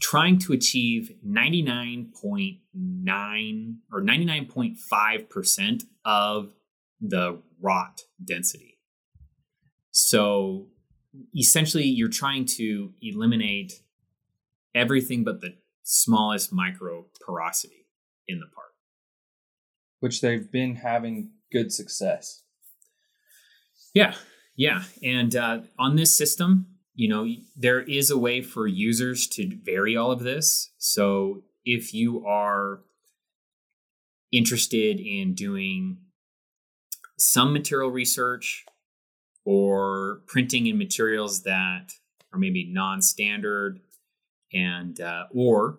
trying 0.00 0.38
to 0.40 0.52
achieve 0.52 1.14
99.9 1.26 3.76
or 3.92 4.02
99.5% 4.02 5.84
of 6.04 6.52
the 7.00 7.42
wrought 7.60 8.02
density. 8.22 8.78
So 9.90 10.66
essentially, 11.36 11.84
you're 11.84 12.08
trying 12.08 12.44
to 12.56 12.92
eliminate 13.00 13.82
everything 14.74 15.24
but 15.24 15.40
the 15.40 15.56
smallest 15.82 16.52
micro 16.52 17.06
porosity 17.24 17.86
in 18.28 18.40
the 18.40 18.46
part. 18.46 18.66
Which 20.00 20.20
they've 20.20 20.50
been 20.50 20.76
having 20.76 21.30
good 21.50 21.72
success. 21.72 22.42
Yeah, 23.94 24.14
yeah. 24.56 24.82
And 25.02 25.34
uh, 25.34 25.60
on 25.78 25.96
this 25.96 26.14
system, 26.14 26.66
you 26.94 27.08
know, 27.08 27.26
there 27.56 27.80
is 27.80 28.10
a 28.10 28.18
way 28.18 28.42
for 28.42 28.66
users 28.66 29.26
to 29.28 29.50
vary 29.62 29.96
all 29.96 30.10
of 30.10 30.20
this. 30.20 30.72
So 30.78 31.42
if 31.64 31.94
you 31.94 32.26
are 32.26 32.80
interested 34.32 35.00
in 35.00 35.34
doing 35.34 35.98
some 37.18 37.52
material 37.52 37.90
research 37.90 38.64
or 39.44 40.20
printing 40.26 40.66
in 40.66 40.78
materials 40.78 41.42
that 41.42 41.92
are 42.32 42.38
maybe 42.38 42.68
non-standard 42.70 43.80
and 44.52 45.00
uh, 45.00 45.24
or 45.32 45.78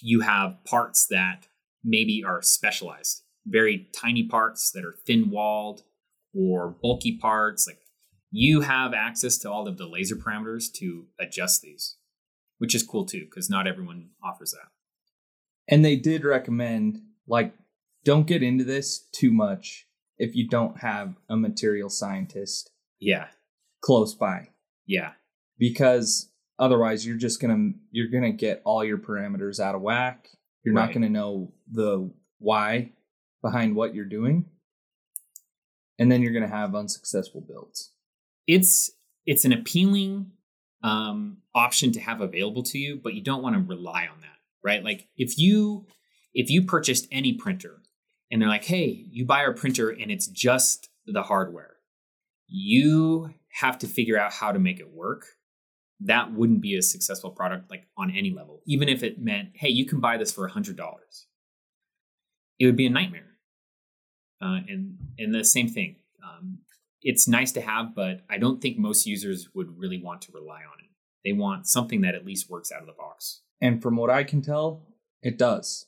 you 0.00 0.20
have 0.20 0.56
parts 0.64 1.06
that 1.06 1.46
maybe 1.84 2.24
are 2.24 2.42
specialized 2.42 3.22
very 3.46 3.88
tiny 3.94 4.24
parts 4.24 4.70
that 4.70 4.84
are 4.84 4.94
thin 5.06 5.30
walled 5.30 5.82
or 6.34 6.68
bulky 6.82 7.16
parts 7.16 7.66
like 7.66 7.78
you 8.30 8.60
have 8.60 8.92
access 8.92 9.38
to 9.38 9.50
all 9.50 9.66
of 9.66 9.78
the 9.78 9.86
laser 9.86 10.16
parameters 10.16 10.70
to 10.74 11.06
adjust 11.18 11.62
these, 11.62 11.96
which 12.58 12.74
is 12.74 12.82
cool 12.82 13.06
too, 13.06 13.24
because 13.24 13.48
not 13.48 13.66
everyone 13.66 14.10
offers 14.22 14.52
that. 14.52 14.68
And 15.66 15.84
they 15.84 15.96
did 15.96 16.24
recommend, 16.24 17.00
like, 17.26 17.54
don't 18.04 18.26
get 18.26 18.42
into 18.42 18.64
this 18.64 19.06
too 19.12 19.32
much 19.32 19.86
if 20.18 20.34
you 20.34 20.48
don't 20.48 20.78
have 20.80 21.14
a 21.28 21.36
material 21.36 21.88
scientist 21.88 22.70
Yeah. 23.00 23.28
close 23.80 24.14
by. 24.14 24.48
Yeah. 24.86 25.12
because 25.58 26.30
otherwise 26.58 27.06
you're 27.06 27.16
just 27.16 27.40
gonna 27.40 27.72
you're 27.90 28.08
gonna 28.08 28.32
get 28.32 28.62
all 28.64 28.84
your 28.84 28.98
parameters 28.98 29.58
out 29.60 29.74
of 29.74 29.80
whack 29.82 30.28
you're 30.64 30.74
not 30.74 30.92
gonna 30.92 31.08
know 31.08 31.52
the 31.70 32.10
why 32.38 32.92
behind 33.42 33.74
what 33.76 33.94
you're 33.94 34.04
doing 34.04 34.44
and 35.98 36.10
then 36.10 36.22
you're 36.22 36.32
gonna 36.32 36.46
have 36.48 36.74
unsuccessful 36.74 37.40
builds 37.40 37.92
It's 38.46 38.90
it's 39.26 39.44
an 39.44 39.52
appealing 39.52 40.32
um, 40.82 41.38
option 41.54 41.90
to 41.92 42.00
have 42.00 42.20
available 42.20 42.62
to 42.62 42.78
you, 42.78 43.00
but 43.02 43.12
you 43.14 43.20
don't 43.22 43.42
want 43.42 43.56
to 43.56 43.60
rely 43.62 44.06
on 44.06 44.20
that, 44.20 44.38
right? 44.64 44.82
Like 44.84 45.08
if 45.16 45.36
you 45.38 45.86
if 46.32 46.50
you 46.50 46.62
purchased 46.64 47.08
any 47.10 47.32
printer 47.34 47.77
and 48.30 48.40
they're 48.40 48.48
like, 48.48 48.64
hey, 48.64 49.04
you 49.10 49.24
buy 49.24 49.40
our 49.40 49.54
printer 49.54 49.90
and 49.90 50.10
it's 50.10 50.26
just 50.26 50.90
the 51.06 51.22
hardware, 51.22 51.76
you 52.46 53.34
have 53.60 53.78
to 53.78 53.86
figure 53.86 54.18
out 54.18 54.32
how 54.32 54.52
to 54.52 54.58
make 54.58 54.80
it 54.80 54.92
work. 54.92 55.26
That 56.00 56.32
wouldn't 56.32 56.60
be 56.60 56.76
a 56.76 56.82
successful 56.82 57.30
product 57.30 57.70
like 57.70 57.84
on 57.96 58.10
any 58.10 58.30
level, 58.30 58.62
even 58.66 58.88
if 58.88 59.02
it 59.02 59.20
meant, 59.20 59.50
hey, 59.54 59.68
you 59.68 59.84
can 59.84 60.00
buy 60.00 60.16
this 60.16 60.32
for 60.32 60.46
a 60.46 60.50
hundred 60.50 60.76
dollars. 60.76 61.26
It 62.58 62.66
would 62.66 62.76
be 62.76 62.86
a 62.86 62.90
nightmare. 62.90 63.36
Uh, 64.40 64.60
and 64.68 64.98
and 65.18 65.34
the 65.34 65.44
same 65.44 65.68
thing. 65.68 65.96
Um, 66.22 66.58
it's 67.02 67.26
nice 67.26 67.50
to 67.52 67.60
have, 67.60 67.94
but 67.94 68.20
I 68.30 68.38
don't 68.38 68.60
think 68.60 68.78
most 68.78 69.06
users 69.06 69.48
would 69.54 69.76
really 69.78 70.00
want 70.00 70.22
to 70.22 70.32
rely 70.32 70.58
on 70.58 70.78
it. 70.80 70.90
They 71.24 71.32
want 71.32 71.66
something 71.66 72.02
that 72.02 72.14
at 72.14 72.24
least 72.24 72.48
works 72.48 72.70
out 72.70 72.80
of 72.80 72.86
the 72.86 72.92
box. 72.92 73.42
and 73.60 73.82
from 73.82 73.96
what 73.96 74.10
i 74.10 74.24
can 74.24 74.40
tell 74.42 74.86
it 75.22 75.36
does 75.38 75.86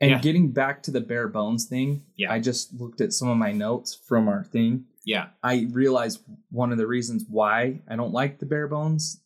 and 0.00 0.10
Yeah. 0.12 0.20
getting 0.20 0.50
back 0.52 0.82
to 0.84 0.90
the 0.90 1.00
bare 1.00 1.28
bones 1.28 1.66
thing 1.66 2.04
Yeah. 2.16 2.32
i 2.32 2.38
just 2.40 2.72
looked 2.74 3.00
at 3.00 3.12
some 3.12 3.28
of 3.28 3.36
my 3.36 3.52
notes 3.52 3.94
from 3.94 4.28
our 4.28 4.44
thing 4.44 4.86
Yeah, 5.04 5.30
I 5.42 5.66
realized 5.72 6.20
one 6.50 6.72
of 6.72 6.78
the 6.78 6.86
reasons 6.86 7.24
why 7.28 7.80
I 7.88 7.96
don't 7.96 8.12
like 8.12 8.38
the 8.38 8.46
bare 8.46 8.68
bones 8.68 9.22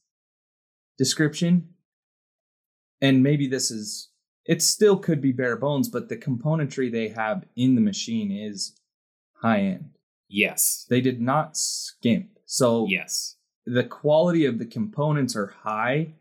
description. 0.99 1.69
And 3.01 3.23
maybe 3.25 3.49
this 3.49 3.71
is 3.73 4.11
it 4.47 4.63
still 4.63 4.97
could 4.99 5.21
be 5.21 5.33
bare 5.33 5.57
bones, 5.57 5.89
but 5.89 6.09
the 6.09 6.17
componentry 6.17 6.91
they 6.93 7.09
have 7.09 7.45
in 7.57 7.75
the 7.75 7.81
machine 7.81 8.31
is 8.31 8.79
high 9.43 9.61
end. 9.61 9.91
yes, 10.29 10.87
They 10.89 11.01
did 11.01 11.21
not 11.21 11.57
skimp. 11.57 12.39
So 12.47 12.87
yes, 12.89 13.37
the 13.67 13.85
quality 13.85 14.45
of 14.47 14.59
the 14.59 14.67
components 14.67 15.35
are 15.35 15.49
high 15.49 16.15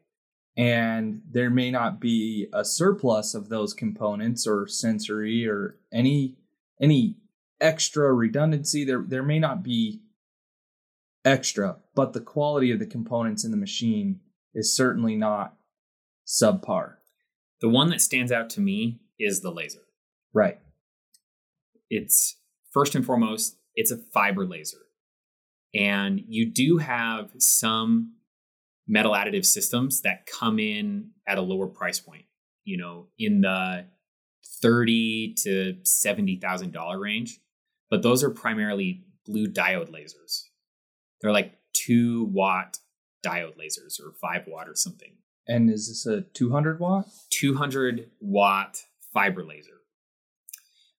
and 0.56 1.22
there 1.30 1.50
may 1.50 1.72
not 1.72 2.00
be 2.00 2.48
a 2.54 2.64
surplus 2.64 3.34
of 3.34 3.50
those 3.50 3.74
components 3.74 4.46
or 4.46 4.68
sensory 4.68 5.48
or 5.48 5.78
any 5.92 6.36
any 6.82 7.16
extra 7.60 8.14
redundancy 8.14 8.84
there 8.84 9.04
there 9.08 9.24
may 9.24 9.40
not 9.40 9.64
be 9.64 10.02
extra 11.26 11.78
but 11.96 12.14
the 12.14 12.22
quality 12.22 12.72
of 12.72 12.80
the 12.80 12.86
components 12.86 13.44
in 13.44 13.52
the 13.52 13.58
machine 13.58 14.20
is 14.54 14.76
certainly 14.76 15.16
not 15.16 15.56
subpar 16.28 16.96
The 17.62 17.70
one 17.70 17.90
that 17.90 18.02
stands 18.02 18.32
out 18.32 18.50
to 18.52 18.62
me 18.62 19.00
is 19.20 19.42
the 19.42 19.52
laser. 19.52 19.84
right 20.34 20.60
It's 21.90 22.38
first 22.72 22.96
and 22.96 23.06
foremost, 23.06 23.58
it's 23.76 23.92
a 23.92 23.98
fiber 23.98 24.46
laser. 24.46 24.78
And 25.74 26.22
you 26.28 26.46
do 26.46 26.78
have 26.78 27.32
some 27.40 28.14
metal 28.88 29.14
additive 29.14 29.46
systems 29.46 30.02
that 30.02 30.26
come 30.26 30.60
in 30.60 31.12
at 31.28 31.38
a 31.38 31.42
lower 31.42 31.68
price 31.68 32.00
point, 32.00 32.26
you 32.64 32.78
know, 32.78 33.08
in 33.18 33.42
the 33.42 33.86
thirty 34.62 35.34
to 35.44 35.76
seventy 35.84 36.38
thousand 36.38 36.72
dollar 36.72 37.00
range. 37.00 37.40
But 37.90 38.02
those 38.02 38.24
are 38.24 38.30
primarily 38.30 39.06
blue 39.26 39.48
diode 39.48 39.92
lasers. 39.92 40.44
They're 41.22 41.32
like 41.32 41.54
two 41.74 42.26
watt 42.26 42.80
diode 43.26 43.58
lasers 43.58 44.00
or 44.00 44.14
five 44.22 44.44
watt 44.48 44.68
or 44.68 44.76
something. 44.76 45.14
and 45.48 45.70
is 45.70 45.88
this 45.88 46.06
a 46.06 46.22
200 46.22 46.80
watt 46.80 47.06
200 47.32 48.10
watt 48.20 48.82
fiber 49.14 49.44
laser 49.46 49.82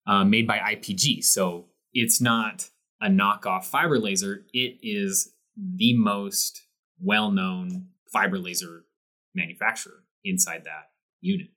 uh, 0.07 0.23
made 0.23 0.47
by 0.47 0.57
IPG. 0.59 1.23
So 1.23 1.65
it's 1.93 2.21
not 2.21 2.69
a 3.01 3.07
knockoff 3.07 3.65
fiber 3.65 3.99
laser, 3.99 4.45
it 4.53 4.77
is 4.81 5.33
the 5.57 5.95
most 5.97 6.61
well 7.01 7.31
known 7.31 7.87
fiber 8.11 8.37
laser 8.37 8.85
manufacturer 9.33 10.03
inside 10.23 10.63
that 10.65 10.89
unit. 11.21 11.47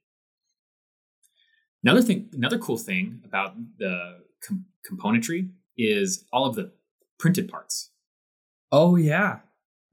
Another 1.83 2.03
thing, 2.03 2.29
another 2.33 2.59
cool 2.59 2.77
thing 2.77 3.20
about 3.24 3.55
the 3.79 4.18
com- 4.46 4.66
componentry 4.90 5.51
is 5.77 6.24
all 6.33 6.46
of 6.46 6.57
the 6.57 6.72
printed 7.18 7.48
parts. 7.48 7.90
Oh 8.72 8.96
yeah, 8.96 9.40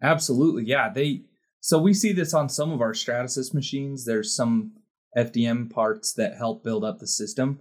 absolutely. 0.02 0.66
Yeah, 0.66 0.90
they. 0.90 1.22
So 1.62 1.80
we 1.80 1.94
see 1.94 2.12
this 2.12 2.34
on 2.34 2.50
some 2.50 2.72
of 2.72 2.82
our 2.82 2.94
Stratasys 2.94 3.54
machines. 3.54 4.06
There's 4.06 4.36
some 4.36 4.74
FDM 5.18 5.72
parts 5.72 6.14
that 6.14 6.38
help 6.38 6.64
build 6.64 6.84
up 6.84 7.00
the 7.00 7.08
system, 7.08 7.60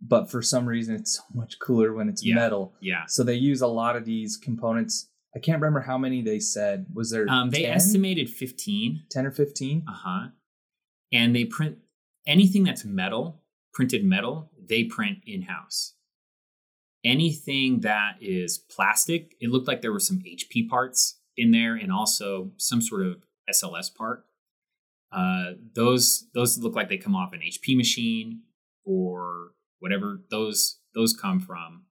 but 0.00 0.30
for 0.30 0.40
some 0.40 0.66
reason 0.66 0.94
it's 0.94 1.16
so 1.16 1.22
much 1.34 1.58
cooler 1.58 1.92
when 1.92 2.08
it's 2.08 2.24
Yeah. 2.24 2.34
metal. 2.36 2.74
Yeah. 2.80 3.04
So 3.08 3.22
they 3.22 3.34
use 3.34 3.60
a 3.60 3.66
lot 3.66 3.96
of 3.96 4.04
these 4.04 4.36
components. 4.36 5.10
I 5.36 5.40
can't 5.40 5.60
remember 5.60 5.80
how 5.80 5.98
many 5.98 6.22
they 6.22 6.38
said. 6.38 6.86
Was 6.94 7.10
there 7.10 7.26
Um, 7.28 7.50
they 7.50 7.62
10? 7.62 7.72
estimated 7.72 8.30
15 8.30 9.04
10 9.10 9.26
or 9.26 9.30
15? 9.32 9.84
Uh 9.88 9.92
huh. 9.92 10.28
And 11.12 11.34
they 11.34 11.44
print 11.44 11.78
anything 12.26 12.64
that's 12.64 12.84
metal, 12.84 13.42
printed 13.72 14.04
metal, 14.04 14.50
they 14.68 14.84
print 14.84 15.18
in 15.26 15.42
house. 15.42 15.94
Anything 17.04 17.80
that 17.80 18.16
is 18.20 18.56
plastic, 18.58 19.34
it 19.40 19.50
looked 19.50 19.68
like 19.68 19.82
there 19.82 19.92
were 19.92 20.00
some 20.00 20.20
HP 20.20 20.68
parts 20.68 21.18
in 21.36 21.50
there 21.50 21.74
and 21.74 21.92
also 21.92 22.52
some 22.56 22.80
sort 22.80 23.02
of 23.06 23.24
SLS 23.52 23.94
part. 23.94 24.24
Uh, 25.12 25.52
those 25.74 26.26
those 26.32 26.58
look 26.58 26.74
like 26.74 26.88
they 26.88 26.96
come 26.96 27.14
off 27.14 27.32
an 27.34 27.40
HP 27.40 27.76
machine 27.76 28.42
or 28.84 29.52
whatever. 29.80 30.22
Those 30.30 30.78
those 30.94 31.12
come 31.12 31.40
from 31.40 31.84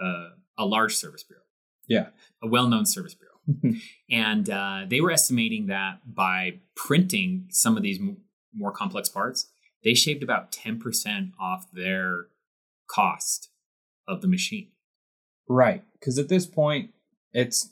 uh, 0.00 0.28
a 0.56 0.64
large 0.64 0.94
service 0.94 1.24
bureau. 1.24 1.42
Yeah. 1.88 2.08
a 2.42 2.46
well-known 2.48 2.86
service 2.86 3.14
bureau 3.14 3.76
and 4.10 4.50
uh, 4.50 4.86
they 4.88 5.00
were 5.00 5.10
estimating 5.12 5.66
that 5.68 6.00
by 6.04 6.60
printing 6.74 7.46
some 7.50 7.76
of 7.76 7.82
these 7.82 7.98
m- 8.00 8.18
more 8.54 8.72
complex 8.72 9.08
parts 9.08 9.46
they 9.84 9.94
shaved 9.94 10.22
about 10.22 10.50
10% 10.50 11.30
off 11.38 11.66
their 11.72 12.26
cost 12.88 13.50
of 14.08 14.20
the 14.22 14.28
machine 14.28 14.68
Right, 15.48 15.84
because 15.92 16.18
at 16.18 16.28
this 16.28 16.44
point, 16.44 16.90
it's 17.32 17.70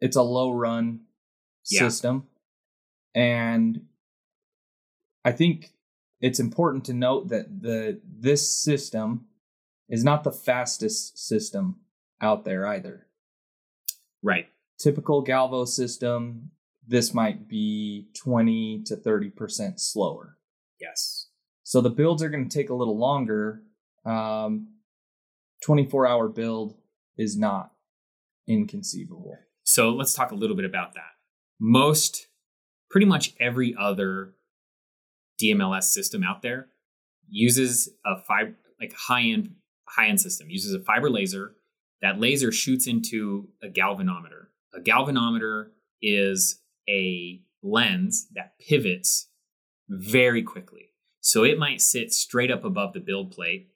it's 0.00 0.16
a 0.16 0.22
low 0.22 0.50
run 0.52 1.00
Yeah. 1.70 1.80
system, 1.80 2.26
and 3.14 3.82
I 5.22 5.32
think 5.32 5.74
it's 6.20 6.40
important 6.40 6.86
to 6.86 6.94
note 6.94 7.28
that 7.28 7.60
the 7.62 8.00
this 8.04 8.48
system 8.56 9.26
is 9.88 10.02
not 10.02 10.24
the 10.24 10.32
fastest 10.32 11.18
system 11.18 11.76
out 12.22 12.44
there 12.44 12.66
either. 12.66 13.06
right 14.22 14.48
Typical 14.78 15.24
Galvo 15.24 15.66
system, 15.68 16.50
this 16.86 17.12
might 17.14 17.48
be 17.48 18.08
twenty 18.16 18.82
to 18.86 18.96
thirty 18.96 19.30
percent 19.30 19.80
slower. 19.80 20.38
yes 20.80 21.28
So 21.64 21.80
the 21.80 21.90
builds 21.90 22.22
are 22.22 22.30
going 22.30 22.48
to 22.48 22.54
take 22.58 22.70
a 22.70 22.74
little 22.74 22.98
longer. 22.98 23.62
Um, 24.04 24.68
24 25.64 26.08
hour 26.08 26.28
build 26.28 26.74
is 27.16 27.38
not 27.38 27.70
inconceivable. 28.48 29.36
so 29.62 29.90
let's 29.90 30.12
talk 30.12 30.32
a 30.32 30.34
little 30.34 30.56
bit 30.56 30.64
about 30.64 30.94
that 30.94 31.12
most 31.60 32.26
pretty 32.90 33.06
much 33.06 33.32
every 33.38 33.72
other 33.78 34.34
dmls 35.40 35.84
system 35.84 36.24
out 36.24 36.42
there 36.42 36.66
uses 37.28 37.88
a 38.04 38.20
fiber 38.26 38.56
like 38.80 38.92
high-end 39.06 39.54
high-end 39.88 40.20
system 40.20 40.50
uses 40.50 40.74
a 40.74 40.80
fiber 40.80 41.08
laser 41.08 41.54
that 42.02 42.20
laser 42.20 42.52
shoots 42.52 42.86
into 42.86 43.48
a 43.62 43.68
galvanometer. 43.68 44.46
A 44.74 44.80
galvanometer 44.80 45.68
is 46.02 46.60
a 46.88 47.40
lens 47.62 48.26
that 48.34 48.58
pivots 48.58 49.28
very 49.88 50.42
quickly. 50.42 50.90
So 51.20 51.44
it 51.44 51.58
might 51.58 51.80
sit 51.80 52.12
straight 52.12 52.50
up 52.50 52.64
above 52.64 52.92
the 52.92 53.00
build 53.00 53.30
plate 53.30 53.68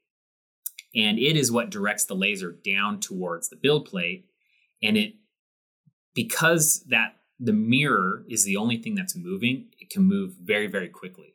and 0.95 1.19
it 1.19 1.37
is 1.37 1.53
what 1.53 1.71
directs 1.71 2.05
the 2.05 2.15
laser 2.15 2.51
down 2.51 2.99
towards 2.99 3.49
the 3.49 3.57
build 3.57 3.87
plate. 3.87 4.27
And 4.83 4.97
it 4.97 5.15
because 6.15 6.85
that 6.89 7.17
the 7.39 7.53
mirror 7.53 8.25
is 8.29 8.45
the 8.45 8.57
only 8.57 8.79
thing 8.79 8.95
that's 8.95 9.15
moving 9.15 9.67
it 9.79 9.91
can 9.91 10.03
move 10.03 10.35
very 10.43 10.67
very 10.67 10.89
quickly. 10.89 11.35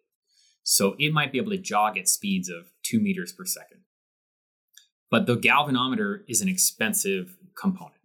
So 0.64 0.96
it 1.00 1.14
might 1.14 1.32
be 1.32 1.38
able 1.38 1.52
to 1.52 1.58
jog 1.58 1.98
at 1.98 2.10
speeds 2.10 2.50
of 2.50 2.72
two 2.84 3.00
meters 3.00 3.32
per 3.32 3.46
second 3.46 3.82
but 5.12 5.28
the 5.28 5.38
galvanometer 5.38 6.22
is 6.28 6.42
an 6.42 6.50
expensive 6.50 7.38
component 7.60 7.96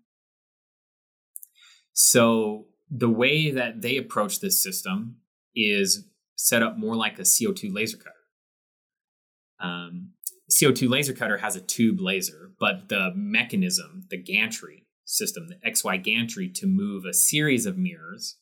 So 1.95 2.67
the 2.91 3.09
way 3.11 3.51
that 3.51 3.83
they 3.83 3.97
approach 3.97 4.41
this 4.41 4.63
system 4.63 5.17
is 5.55 6.07
set 6.37 6.63
up 6.63 6.79
more 6.79 6.97
like 6.97 7.19
a 7.19 7.23
CO2 7.23 7.75
laser 7.75 7.97
cutter. 7.97 8.13
Um, 9.61 10.13
CO2 10.51 10.89
laser 10.89 11.15
cutter 11.15 11.39
has 11.39 11.57
a 11.57 11.61
tube 11.61 12.01
laser, 12.01 12.53
but 12.61 12.89
the 12.91 13.13
mechanism, 13.17 14.05
the 14.11 14.19
gantry 14.23 14.87
system, 15.07 15.49
the 15.49 15.71
XY 15.71 16.03
gantry 16.05 16.49
to 16.51 16.67
move 16.67 17.05
a 17.07 17.15
series 17.15 17.67
of 17.67 17.79
mirrors 17.79 18.39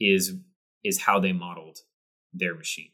is 0.00 0.34
is 0.82 1.02
how 1.02 1.20
they 1.20 1.32
modeled 1.32 1.80
their 2.32 2.54
machine. 2.54 2.92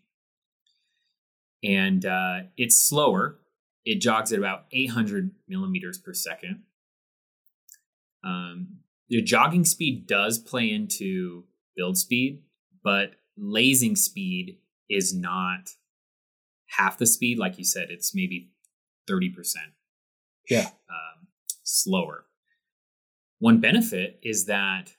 And 1.62 2.04
uh, 2.04 2.40
it's 2.56 2.76
slower. 2.76 3.38
It 3.86 4.00
jogs 4.00 4.32
at 4.32 4.38
about 4.38 4.64
800 4.72 5.30
millimeters 5.48 5.96
per 5.96 6.12
second. 6.12 6.64
Um, 8.24 8.78
the 9.08 9.22
jogging 9.22 9.64
speed 9.64 10.06
does 10.06 10.38
play 10.38 10.70
into 10.70 11.44
build 11.76 11.96
speed, 11.96 12.42
but 12.82 13.12
lasing 13.36 13.94
speed 13.96 14.58
is 14.90 15.14
not 15.14 15.70
half 16.76 16.98
the 16.98 17.06
speed. 17.06 17.38
Like 17.38 17.58
you 17.58 17.64
said, 17.64 17.88
it's 17.90 18.12
maybe 18.14 18.50
30% 19.08 19.54
Yeah. 20.50 20.70
um, 20.90 21.28
slower. 21.62 22.24
One 23.38 23.60
benefit 23.60 24.18
is 24.22 24.46
that 24.46 24.96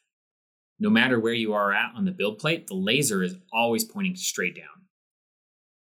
no 0.80 0.90
matter 0.90 1.20
where 1.20 1.34
you 1.34 1.54
are 1.54 1.74
at 1.74 1.94
on 1.96 2.06
the 2.06 2.12
build 2.12 2.40
plate, 2.40 2.68
the 2.68 2.76
laser 2.76 3.22
is 3.24 3.36
always 3.52 3.84
pointing 3.84 4.16
straight 4.16 4.56
down. 4.56 4.86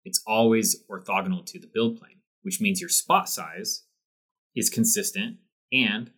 It's 0.04 0.22
always 0.26 0.84
orthogonal 0.88 1.44
to 1.46 1.58
the 1.58 1.66
build 1.66 1.98
plane, 1.98 2.13
which 2.44 2.60
means 2.60 2.80
your 2.80 2.90
spot 2.90 3.28
size 3.28 3.84
is 4.54 4.70
consistent 4.70 5.38
and 5.72 6.10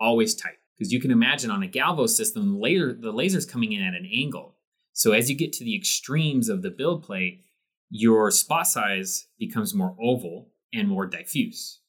always 0.00 0.34
tight. 0.34 0.56
Because 0.76 0.92
you 0.92 1.00
can 1.00 1.10
imagine 1.10 1.50
on 1.50 1.62
a 1.62 1.68
Galvo 1.68 2.08
system, 2.08 2.58
laser, 2.58 2.92
the 2.92 3.12
laser's 3.12 3.46
coming 3.46 3.72
in 3.72 3.82
at 3.82 3.94
an 3.94 4.08
angle. 4.12 4.56
So 4.92 5.12
as 5.12 5.30
you 5.30 5.36
get 5.36 5.52
to 5.54 5.64
the 5.64 5.76
extremes 5.76 6.48
of 6.48 6.62
the 6.62 6.70
build 6.70 7.04
plate, 7.04 7.44
your 7.90 8.30
spot 8.30 8.66
size 8.66 9.26
becomes 9.38 9.74
more 9.74 9.94
oval 10.00 10.48
and 10.72 10.88
more 10.88 11.06
diffuse. 11.06 11.80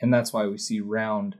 And 0.00 0.12
that's 0.12 0.32
why 0.32 0.46
we 0.46 0.58
see 0.58 0.80
round 0.80 1.36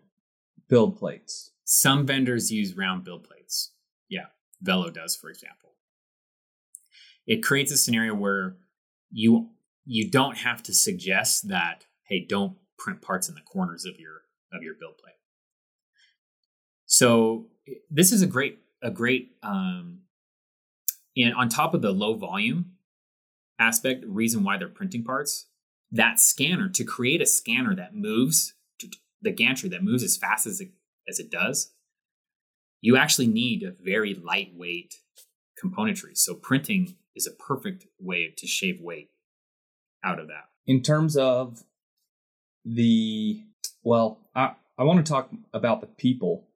build 0.68 0.96
plates. 0.96 1.50
Some 1.64 2.06
vendors 2.06 2.52
use 2.52 2.76
round 2.76 3.04
build 3.04 3.24
plates. 3.24 3.72
Yeah, 4.08 4.26
Velo 4.60 4.90
does, 4.90 5.16
for 5.16 5.28
example. 5.28 5.70
It 7.26 7.42
creates 7.42 7.72
a 7.72 7.76
scenario 7.76 8.14
where 8.14 8.56
you 9.10 9.50
you 9.84 10.10
don't 10.10 10.38
have 10.38 10.62
to 10.64 10.74
suggest 10.74 11.48
that 11.48 11.86
hey, 12.08 12.24
don't 12.28 12.56
print 12.78 13.00
parts 13.00 13.28
in 13.28 13.34
the 13.34 13.40
corners 13.40 13.84
of 13.84 13.98
your 13.98 14.22
of 14.52 14.62
your 14.62 14.74
build 14.74 14.98
plate. 14.98 15.14
So 16.86 17.46
this 17.90 18.12
is 18.12 18.22
a 18.22 18.26
great 18.26 18.58
a 18.82 18.90
great 18.90 19.36
um, 19.42 20.00
and 21.16 21.34
on 21.34 21.48
top 21.48 21.74
of 21.74 21.82
the 21.82 21.92
low 21.92 22.14
volume 22.14 22.72
aspect, 23.58 24.04
reason 24.06 24.42
why 24.42 24.56
they're 24.56 24.68
printing 24.68 25.04
parts, 25.04 25.46
that 25.90 26.18
scanner 26.18 26.68
to 26.70 26.84
create 26.84 27.22
a 27.22 27.26
scanner 27.26 27.74
that 27.76 27.94
moves 27.94 28.54
the 29.20 29.30
gantry 29.30 29.68
that 29.68 29.84
moves 29.84 30.02
as 30.02 30.16
fast 30.16 30.46
as 30.46 30.60
it 30.60 30.70
as 31.08 31.18
it 31.18 31.30
does, 31.30 31.72
you 32.80 32.96
actually 32.96 33.26
need 33.26 33.62
a 33.62 33.74
very 33.82 34.14
lightweight 34.14 34.96
componentry. 35.62 36.16
So 36.16 36.34
printing 36.34 36.96
is 37.14 37.26
a 37.26 37.42
perfect 37.42 37.86
way 38.00 38.34
to 38.36 38.46
shave 38.46 38.80
weight 38.80 39.11
out 40.04 40.18
of 40.18 40.28
that. 40.28 40.48
In 40.66 40.82
terms 40.82 41.16
of 41.16 41.62
the 42.64 43.42
well, 43.82 44.18
I, 44.34 44.52
I 44.78 44.84
want 44.84 45.04
to 45.04 45.10
talk 45.12 45.30
about 45.52 45.80
the 45.80 45.86
people 45.86 46.46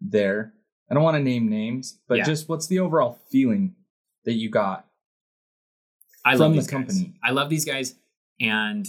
there. 0.00 0.54
I 0.90 0.94
don't 0.94 1.02
want 1.02 1.16
to 1.16 1.22
name 1.22 1.48
names, 1.48 1.98
but 2.08 2.18
Yeah. 2.18 2.24
just 2.24 2.48
what's 2.48 2.66
the 2.66 2.78
overall 2.78 3.18
feeling 3.30 3.74
that 4.24 4.34
you 4.34 4.50
got? 4.50 4.86
I 6.24 6.32
From 6.32 6.40
love 6.40 6.52
the 6.52 6.58
guys. 6.58 6.66
company. 6.70 7.14
I 7.22 7.30
love 7.32 7.50
these 7.50 7.64
guys, 7.64 7.94
and 8.40 8.86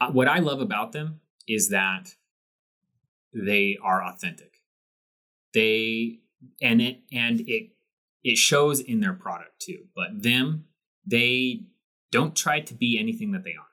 uh, 0.00 0.10
what 0.12 0.28
I 0.28 0.38
love 0.38 0.60
about 0.60 0.92
them 0.92 1.20
is 1.48 1.68
that 1.70 2.14
they 3.34 3.76
are 3.82 4.02
authentic. 4.04 4.60
They 5.54 6.20
and 6.62 6.80
it 6.80 7.00
and 7.12 7.40
it 7.40 7.70
it 8.22 8.36
shows 8.38 8.80
in 8.80 9.00
their 9.00 9.12
product 9.12 9.60
too. 9.60 9.84
But 9.96 10.22
them, 10.22 10.66
they 11.06 11.62
don't 12.12 12.34
try 12.36 12.60
to 12.60 12.74
be 12.74 12.98
anything 12.98 13.32
that 13.32 13.44
they 13.44 13.50
aren't. 13.54 13.66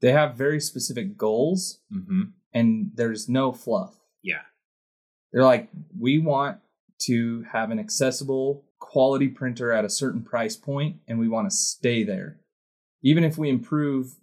They 0.00 0.12
have 0.12 0.34
very 0.36 0.60
specific 0.60 1.16
goals 1.16 1.80
Mm-hmm. 1.92 2.22
and 2.52 2.90
there's 2.94 3.28
no 3.28 3.52
fluff. 3.52 3.94
Yeah, 4.22 4.42
They're 5.32 5.44
like, 5.44 5.68
we 5.98 6.18
want 6.18 6.58
to 7.02 7.42
have 7.52 7.70
an 7.70 7.78
accessible 7.78 8.64
quality 8.78 9.28
printer 9.28 9.72
at 9.72 9.84
a 9.84 9.90
certain 9.90 10.22
price 10.22 10.56
point 10.56 10.96
and 11.08 11.18
we 11.18 11.28
want 11.28 11.50
to 11.50 11.54
stay 11.56 12.04
there. 12.04 12.38
Even 13.02 13.24
if 13.24 13.36
we 13.36 13.48
improve 13.50 14.14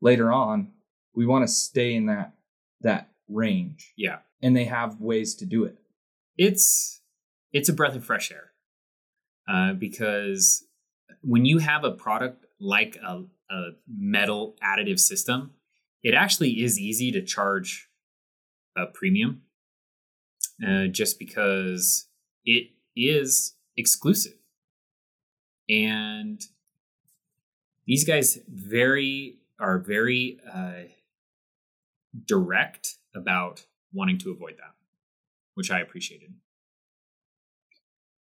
later 0.00 0.32
on, 0.32 0.72
we 1.14 1.26
want 1.26 1.46
to 1.46 1.52
stay 1.52 1.94
in 1.94 2.06
that 2.06 2.34
that 2.82 3.08
range. 3.28 3.92
yeah. 3.96 4.18
And 4.42 4.54
they 4.54 4.64
have 4.64 5.00
ways 5.00 5.34
to 5.36 5.46
do 5.46 5.64
it. 5.64 5.78
it's 6.36 7.00
it's 7.52 7.68
a 7.68 7.72
breath 7.72 7.96
of 7.96 8.04
fresh 8.04 8.30
air 8.32 8.50
uh, 9.48 9.72
because 9.72 10.64
when 11.26 11.44
you 11.44 11.58
have 11.58 11.84
a 11.84 11.90
product 11.90 12.46
like 12.60 12.96
a, 12.96 13.22
a 13.50 13.70
metal 13.88 14.56
additive 14.62 15.00
system 15.00 15.50
it 16.02 16.12
actually 16.12 16.62
is 16.62 16.78
easy 16.78 17.10
to 17.10 17.22
charge 17.22 17.88
a 18.76 18.86
premium 18.86 19.42
uh, 20.66 20.86
just 20.86 21.18
because 21.18 22.08
it 22.44 22.68
is 22.94 23.54
exclusive. 23.76 24.34
And 25.68 26.40
these 27.86 28.04
guys 28.04 28.38
very 28.48 29.38
are 29.58 29.78
very 29.78 30.38
uh, 30.52 30.88
direct 32.26 32.96
about 33.14 33.64
wanting 33.92 34.18
to 34.18 34.30
avoid 34.30 34.56
that 34.58 34.74
which 35.54 35.70
i 35.70 35.80
appreciated 35.80 36.34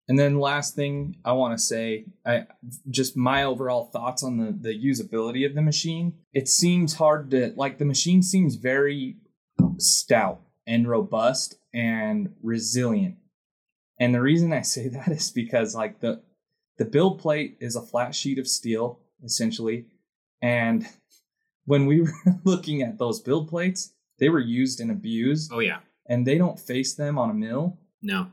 And 0.08 0.20
then 0.20 0.40
last 0.40 0.76
thing 0.76 1.18
I 1.24 1.32
want 1.32 1.58
to 1.58 1.64
say, 1.64 2.06
I 2.26 2.46
just 2.90 3.16
my 3.16 3.44
overall 3.44 3.86
thoughts 3.86 4.24
on 4.24 4.38
the 4.38 4.52
the 4.52 4.74
usability 4.74 5.46
of 5.46 5.56
the 5.56 5.62
machine. 5.62 6.14
It 6.34 6.50
seems 6.50 6.96
hard 6.96 7.32
to 7.32 7.54
like 7.56 7.78
the 7.78 7.86
machine 7.86 8.22
seems 8.22 8.56
very 8.56 9.18
stout 9.78 10.42
and 10.68 10.88
robust 10.88 11.56
and 11.74 12.34
resilient. 12.42 13.16
And 14.00 14.14
the 14.14 14.22
reason 14.22 14.52
I 14.52 14.62
say 14.62 14.88
that 14.90 15.10
is 15.10 15.32
because 15.32 15.76
like 15.76 16.02
the 16.02 16.22
the 16.78 16.86
build 16.86 17.20
plate 17.20 17.58
is 17.60 17.76
a 17.76 17.82
flat 17.82 18.14
sheet 18.14 18.40
of 18.40 18.48
steel 18.48 19.00
essentially 19.24 19.86
and 20.42 20.86
when 21.66 21.86
we 21.86 22.02
were 22.26 22.40
looking 22.44 22.82
at 22.82 22.98
those 22.98 23.22
build 23.22 23.48
plates, 23.48 23.94
they 24.20 24.28
were 24.28 24.40
used 24.40 24.82
and 24.82 24.92
abused 24.92 25.52
oh 25.54 25.60
yeah 25.60 25.80
and 26.08 26.28
they 26.28 26.38
don't 26.38 26.60
face 26.60 26.94
them 26.94 27.18
on 27.18 27.30
a 27.30 27.34
mill. 27.34 27.80
no 28.02 28.28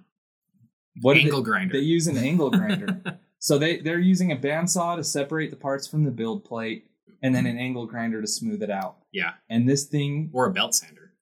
What 1.00 1.14
do 1.14 1.20
they- 1.20 1.24
angle 1.26 1.42
grinder 1.42 1.72
they 1.72 1.80
use 1.84 2.06
an 2.06 2.16
angle 2.18 2.50
grinder. 2.58 3.00
So 3.38 3.58
they 3.58 3.80
they're 3.80 3.98
using 3.98 4.32
a 4.32 4.36
bandsaw 4.36 4.96
to 4.96 5.04
separate 5.04 5.50
the 5.50 5.56
parts 5.56 5.86
from 5.86 6.04
the 6.04 6.10
build 6.10 6.44
plate, 6.44 6.86
and 7.22 7.34
then 7.34 7.46
an 7.46 7.56
angle 7.58 7.86
grinder 7.86 8.20
to 8.20 8.26
smooth 8.26 8.62
it 8.62 8.70
out. 8.70 8.96
yeah 9.12 9.32
And 9.48 9.68
this 9.68 9.84
thing, 9.84 10.30
or 10.32 10.46
a 10.46 10.52
belt 10.52 10.74
sander 10.74 11.12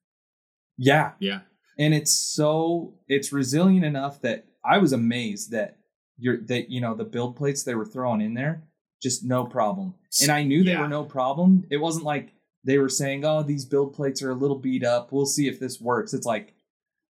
yeah, 0.77 1.11
yeah 1.19 1.41
and 1.77 1.93
it's 1.93 2.11
so 2.11 2.93
it's 3.07 3.31
resilient 3.33 3.85
enough 3.85 4.21
that 4.21 4.45
I 4.63 4.77
was 4.79 4.91
amazed 4.93 5.51
that 5.51 5.77
you're 6.17 6.37
that 6.47 6.69
you 6.69 6.81
know 6.81 6.93
the 6.95 7.03
build 7.05 7.35
plates 7.35 7.63
they 7.63 7.75
were 7.75 7.85
throwing 7.85 8.21
in 8.21 8.33
there 8.33 8.63
just 9.01 9.23
no 9.23 9.45
problem. 9.45 9.93
And 10.21 10.29
I 10.29 10.43
knew 10.43 10.61
they 10.63 10.71
Yeah. 10.71 10.81
were 10.81 10.87
no 10.89 11.05
problem. 11.05 11.65
It 11.69 11.77
wasn't 11.77 12.03
like 12.03 12.33
they 12.65 12.77
were 12.77 12.89
saying, 12.89 13.23
"Oh, 13.23 13.43
these 13.43 13.63
build 13.63 13.93
plates 13.93 14.21
are 14.21 14.31
a 14.31 14.35
little 14.35 14.57
beat 14.57 14.83
up. 14.83 15.13
We'll 15.13 15.25
see 15.25 15.47
if 15.47 15.57
this 15.57 15.79
works." 15.79 16.13
It's 16.13 16.25
like 16.25 16.53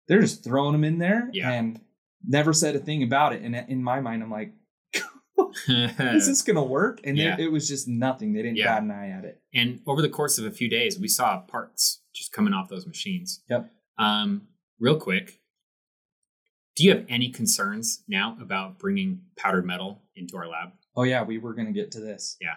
they're 0.08 0.22
just 0.22 0.44
throwing 0.44 0.74
them 0.74 0.84
in 0.84 1.00
there 1.00 1.28
Yeah. 1.34 1.52
and 1.52 1.80
never 2.28 2.54
said 2.54 2.76
a 2.76 2.80
thing 2.80 3.04
about 3.04 3.34
it. 3.34 3.42
And 3.42 3.56
in 3.56 3.84
my 3.84 4.00
mind, 4.02 4.24
I'm 4.24 4.32
like, 4.32 4.54
is 5.68 6.28
this 6.28 6.42
gonna 6.42 6.64
work? 6.64 7.02
And 7.04 7.18
Yeah. 7.18 7.34
it, 7.36 7.42
it 7.42 7.52
was 7.52 7.68
just 7.68 7.88
nothing. 7.88 8.34
They 8.34 8.42
didn't 8.42 8.58
Yeah. 8.58 8.66
bat 8.76 8.84
an 8.84 8.92
eye 8.92 9.10
at 9.10 9.26
it. 9.26 9.42
and 9.54 9.80
over 9.88 10.02
the 10.02 10.10
course 10.10 10.38
of 10.38 10.46
a 10.46 10.52
few 10.52 10.70
days 10.70 10.98
we 11.00 11.08
saw 11.08 11.40
parts 11.42 12.02
just 12.14 12.32
coming 12.32 12.54
off 12.54 12.70
those 12.70 12.86
machines 12.88 13.44
Yep. 13.50 13.70
um 13.98 14.48
real 14.80 14.98
quick 14.98 15.40
do 16.76 16.84
you 16.86 16.92
have 16.96 17.06
any 17.10 17.30
concerns 17.30 18.04
now 18.08 18.38
about 18.42 18.80
bringing 18.80 19.22
powdered 19.38 19.66
metal 19.66 20.02
into 20.16 20.38
our 20.38 20.48
lab 20.48 20.70
Oh 20.96 21.04
yeah, 21.04 21.24
we 21.24 21.38
were 21.38 21.54
gonna 21.54 21.72
get 21.72 21.92
to 21.92 22.00
this. 22.02 22.38
Yeah. 22.42 22.56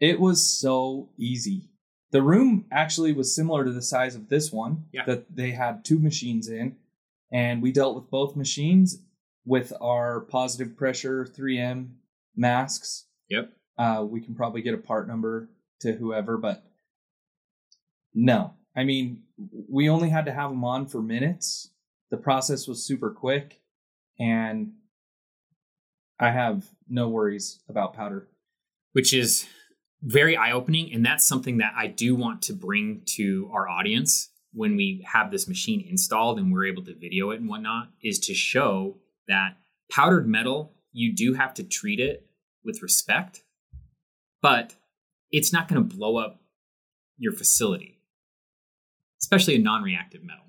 It 0.00 0.20
was 0.20 0.44
so 0.44 1.08
easy. 1.18 1.70
The 2.10 2.20
room 2.22 2.66
actually 2.70 3.12
was 3.14 3.34
similar 3.34 3.64
to 3.64 3.72
the 3.72 3.80
size 3.82 4.14
of 4.14 4.28
this 4.28 4.52
one. 4.52 4.84
Yeah. 4.92 5.04
That 5.06 5.34
they 5.34 5.52
had 5.52 5.82
two 5.84 5.98
machines 5.98 6.48
in, 6.48 6.76
and 7.34 7.60
we 7.60 7.72
dealt 7.72 7.96
with 7.96 8.08
both 8.10 8.36
machines 8.36 9.00
with 9.44 9.72
our 9.80 10.20
positive 10.20 10.74
pressure 10.76 11.26
3M 11.26 11.88
masks. 12.34 13.06
yep 13.28 13.52
Uh, 13.76 14.06
we 14.08 14.20
can 14.20 14.34
probably 14.34 14.62
get 14.62 14.72
a 14.72 14.78
part 14.78 15.06
number 15.08 15.50
to 15.80 15.92
whoever, 15.92 16.38
but 16.38 16.64
no. 18.14 18.54
I 18.76 18.84
mean, 18.84 19.22
we 19.68 19.88
only 19.88 20.08
had 20.08 20.24
to 20.26 20.32
have 20.32 20.50
them 20.50 20.64
on 20.64 20.86
for 20.86 21.02
minutes. 21.02 21.70
The 22.10 22.16
process 22.16 22.66
was 22.68 22.82
super 22.82 23.10
quick, 23.10 23.60
and 24.18 24.72
I 26.18 26.30
have 26.30 26.64
no 26.88 27.08
worries 27.08 27.60
about 27.68 27.94
powder. 27.94 28.28
which 28.92 29.12
is 29.12 29.46
very 30.02 30.36
eye 30.36 30.52
opening. 30.52 30.92
And 30.92 31.04
that's 31.04 31.24
something 31.24 31.58
that 31.58 31.72
I 31.76 31.88
do 31.88 32.14
want 32.14 32.42
to 32.42 32.52
bring 32.52 33.02
to 33.16 33.50
our 33.52 33.68
audience 33.68 34.30
when 34.54 34.76
we 34.76 35.04
have 35.10 35.30
this 35.30 35.48
machine 35.48 35.84
installed 35.88 36.38
and 36.38 36.52
we're 36.52 36.66
able 36.66 36.84
to 36.84 36.94
video 36.94 37.30
it 37.30 37.40
and 37.40 37.48
whatnot 37.48 37.88
is 38.02 38.18
to 38.20 38.34
show 38.34 38.96
that 39.28 39.56
powdered 39.90 40.26
metal, 40.28 40.72
you 40.92 41.12
do 41.12 41.34
have 41.34 41.52
to 41.54 41.62
treat 41.64 42.00
it 42.00 42.26
with 42.64 42.82
respect, 42.82 43.42
but 44.40 44.74
it's 45.30 45.52
not 45.52 45.68
going 45.68 45.86
to 45.86 45.96
blow 45.96 46.16
up 46.16 46.40
your 47.18 47.32
facility, 47.32 47.98
especially 49.22 49.56
a 49.56 49.58
non 49.58 49.82
reactive 49.82 50.22
metal. 50.22 50.44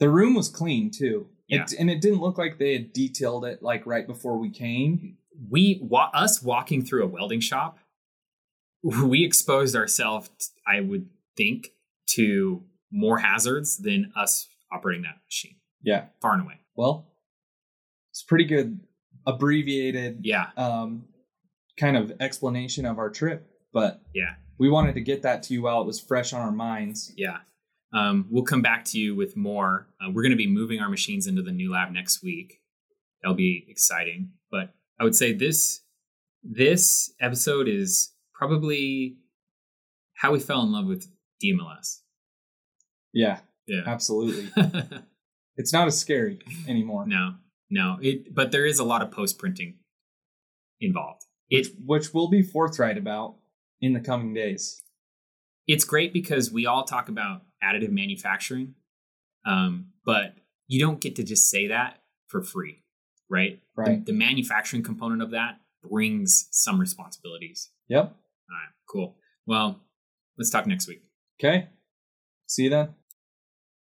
The 0.00 0.10
room 0.10 0.34
was 0.34 0.48
clean 0.48 0.90
too. 0.90 1.28
Yeah. 1.48 1.62
It, 1.62 1.74
and 1.78 1.90
it 1.90 2.00
didn't 2.00 2.20
look 2.20 2.38
like 2.38 2.58
they 2.58 2.72
had 2.72 2.92
detailed 2.92 3.44
it 3.44 3.62
like 3.62 3.86
right 3.86 4.06
before 4.06 4.38
we 4.38 4.50
came. 4.50 5.16
we 5.50 5.78
wa- 5.82 6.10
us 6.14 6.42
walking 6.42 6.84
through 6.84 7.04
a 7.04 7.08
welding 7.08 7.40
shop 7.40 7.78
we 8.82 9.24
exposed 9.24 9.74
ourselves 9.74 10.52
i 10.66 10.80
would 10.80 11.08
think 11.36 11.70
to 12.06 12.62
more 12.94 13.18
hazards 13.18 13.76
than 13.76 14.12
us 14.16 14.48
operating 14.72 15.02
that 15.02 15.16
machine. 15.26 15.56
Yeah. 15.82 16.06
far 16.22 16.32
and 16.32 16.42
away. 16.42 16.60
Well, 16.76 17.12
it's 18.10 18.22
pretty 18.22 18.44
good 18.44 18.80
abbreviated 19.26 20.20
yeah. 20.22 20.46
um, 20.56 21.04
kind 21.78 21.96
of 21.96 22.12
explanation 22.20 22.86
of 22.86 22.98
our 22.98 23.10
trip, 23.10 23.46
but 23.72 24.00
yeah. 24.14 24.34
we 24.58 24.70
wanted 24.70 24.94
to 24.94 25.00
get 25.00 25.22
that 25.22 25.42
to 25.44 25.54
you 25.54 25.62
while 25.62 25.80
it 25.80 25.86
was 25.86 26.00
fresh 26.00 26.32
on 26.32 26.40
our 26.40 26.52
minds. 26.52 27.12
yeah. 27.16 27.38
Um, 27.92 28.26
we'll 28.28 28.42
come 28.42 28.62
back 28.62 28.84
to 28.86 28.98
you 28.98 29.14
with 29.14 29.36
more. 29.36 29.86
Uh, 30.00 30.10
we're 30.10 30.22
going 30.22 30.30
to 30.30 30.36
be 30.36 30.48
moving 30.48 30.80
our 30.80 30.88
machines 30.88 31.28
into 31.28 31.42
the 31.42 31.52
new 31.52 31.70
lab 31.70 31.92
next 31.92 32.24
week. 32.24 32.60
That'll 33.22 33.36
be 33.36 33.64
exciting. 33.68 34.32
But 34.50 34.74
i 34.98 35.04
would 35.04 35.14
say 35.14 35.32
this 35.32 35.80
this 36.42 37.12
episode 37.20 37.68
is 37.68 38.12
probably 38.34 39.16
how 40.14 40.32
we 40.32 40.38
fell 40.38 40.62
in 40.62 40.72
love 40.72 40.86
with 40.86 41.08
dmls 41.42 42.00
Yeah, 43.14 43.38
yeah 43.66 43.82
absolutely. 43.86 44.50
it's 45.56 45.72
not 45.72 45.86
as 45.86 45.98
scary 45.98 46.40
anymore. 46.68 47.06
No, 47.06 47.34
no. 47.70 47.98
It, 48.02 48.34
but 48.34 48.52
there 48.52 48.66
is 48.66 48.78
a 48.78 48.84
lot 48.84 49.02
of 49.02 49.10
post 49.10 49.38
printing 49.38 49.76
involved. 50.80 51.22
It 51.48 51.68
which 51.84 52.12
we'll 52.12 52.28
be 52.28 52.42
forthright 52.42 52.98
about 52.98 53.36
in 53.80 53.92
the 53.92 54.00
coming 54.00 54.34
days. 54.34 54.82
it's 55.66 55.84
great 55.84 56.12
because 56.12 56.50
we 56.50 56.66
all 56.66 56.84
talk 56.84 57.08
about 57.08 57.42
additive 57.62 57.90
manufacturing, 57.90 58.74
um, 59.46 59.86
but 60.04 60.34
you 60.66 60.80
don't 60.80 61.00
get 61.00 61.16
to 61.16 61.22
just 61.22 61.48
say 61.50 61.68
that 61.68 62.02
for 62.28 62.42
free, 62.42 62.82
right? 63.30 63.60
Right. 63.76 64.04
The, 64.04 64.12
the 64.12 64.18
manufacturing 64.18 64.82
component 64.82 65.22
of 65.22 65.30
that 65.30 65.60
brings 65.82 66.48
some 66.50 66.80
responsibilities. 66.80 67.70
Yep. 67.88 68.04
All 68.04 68.10
right, 68.10 68.72
cool. 68.90 69.16
Well, 69.46 69.80
let's 70.38 70.50
talk 70.50 70.66
next 70.66 70.88
week. 70.88 71.02
Okay. 71.38 71.68
See 72.46 72.64
you 72.64 72.70
then. 72.70 72.94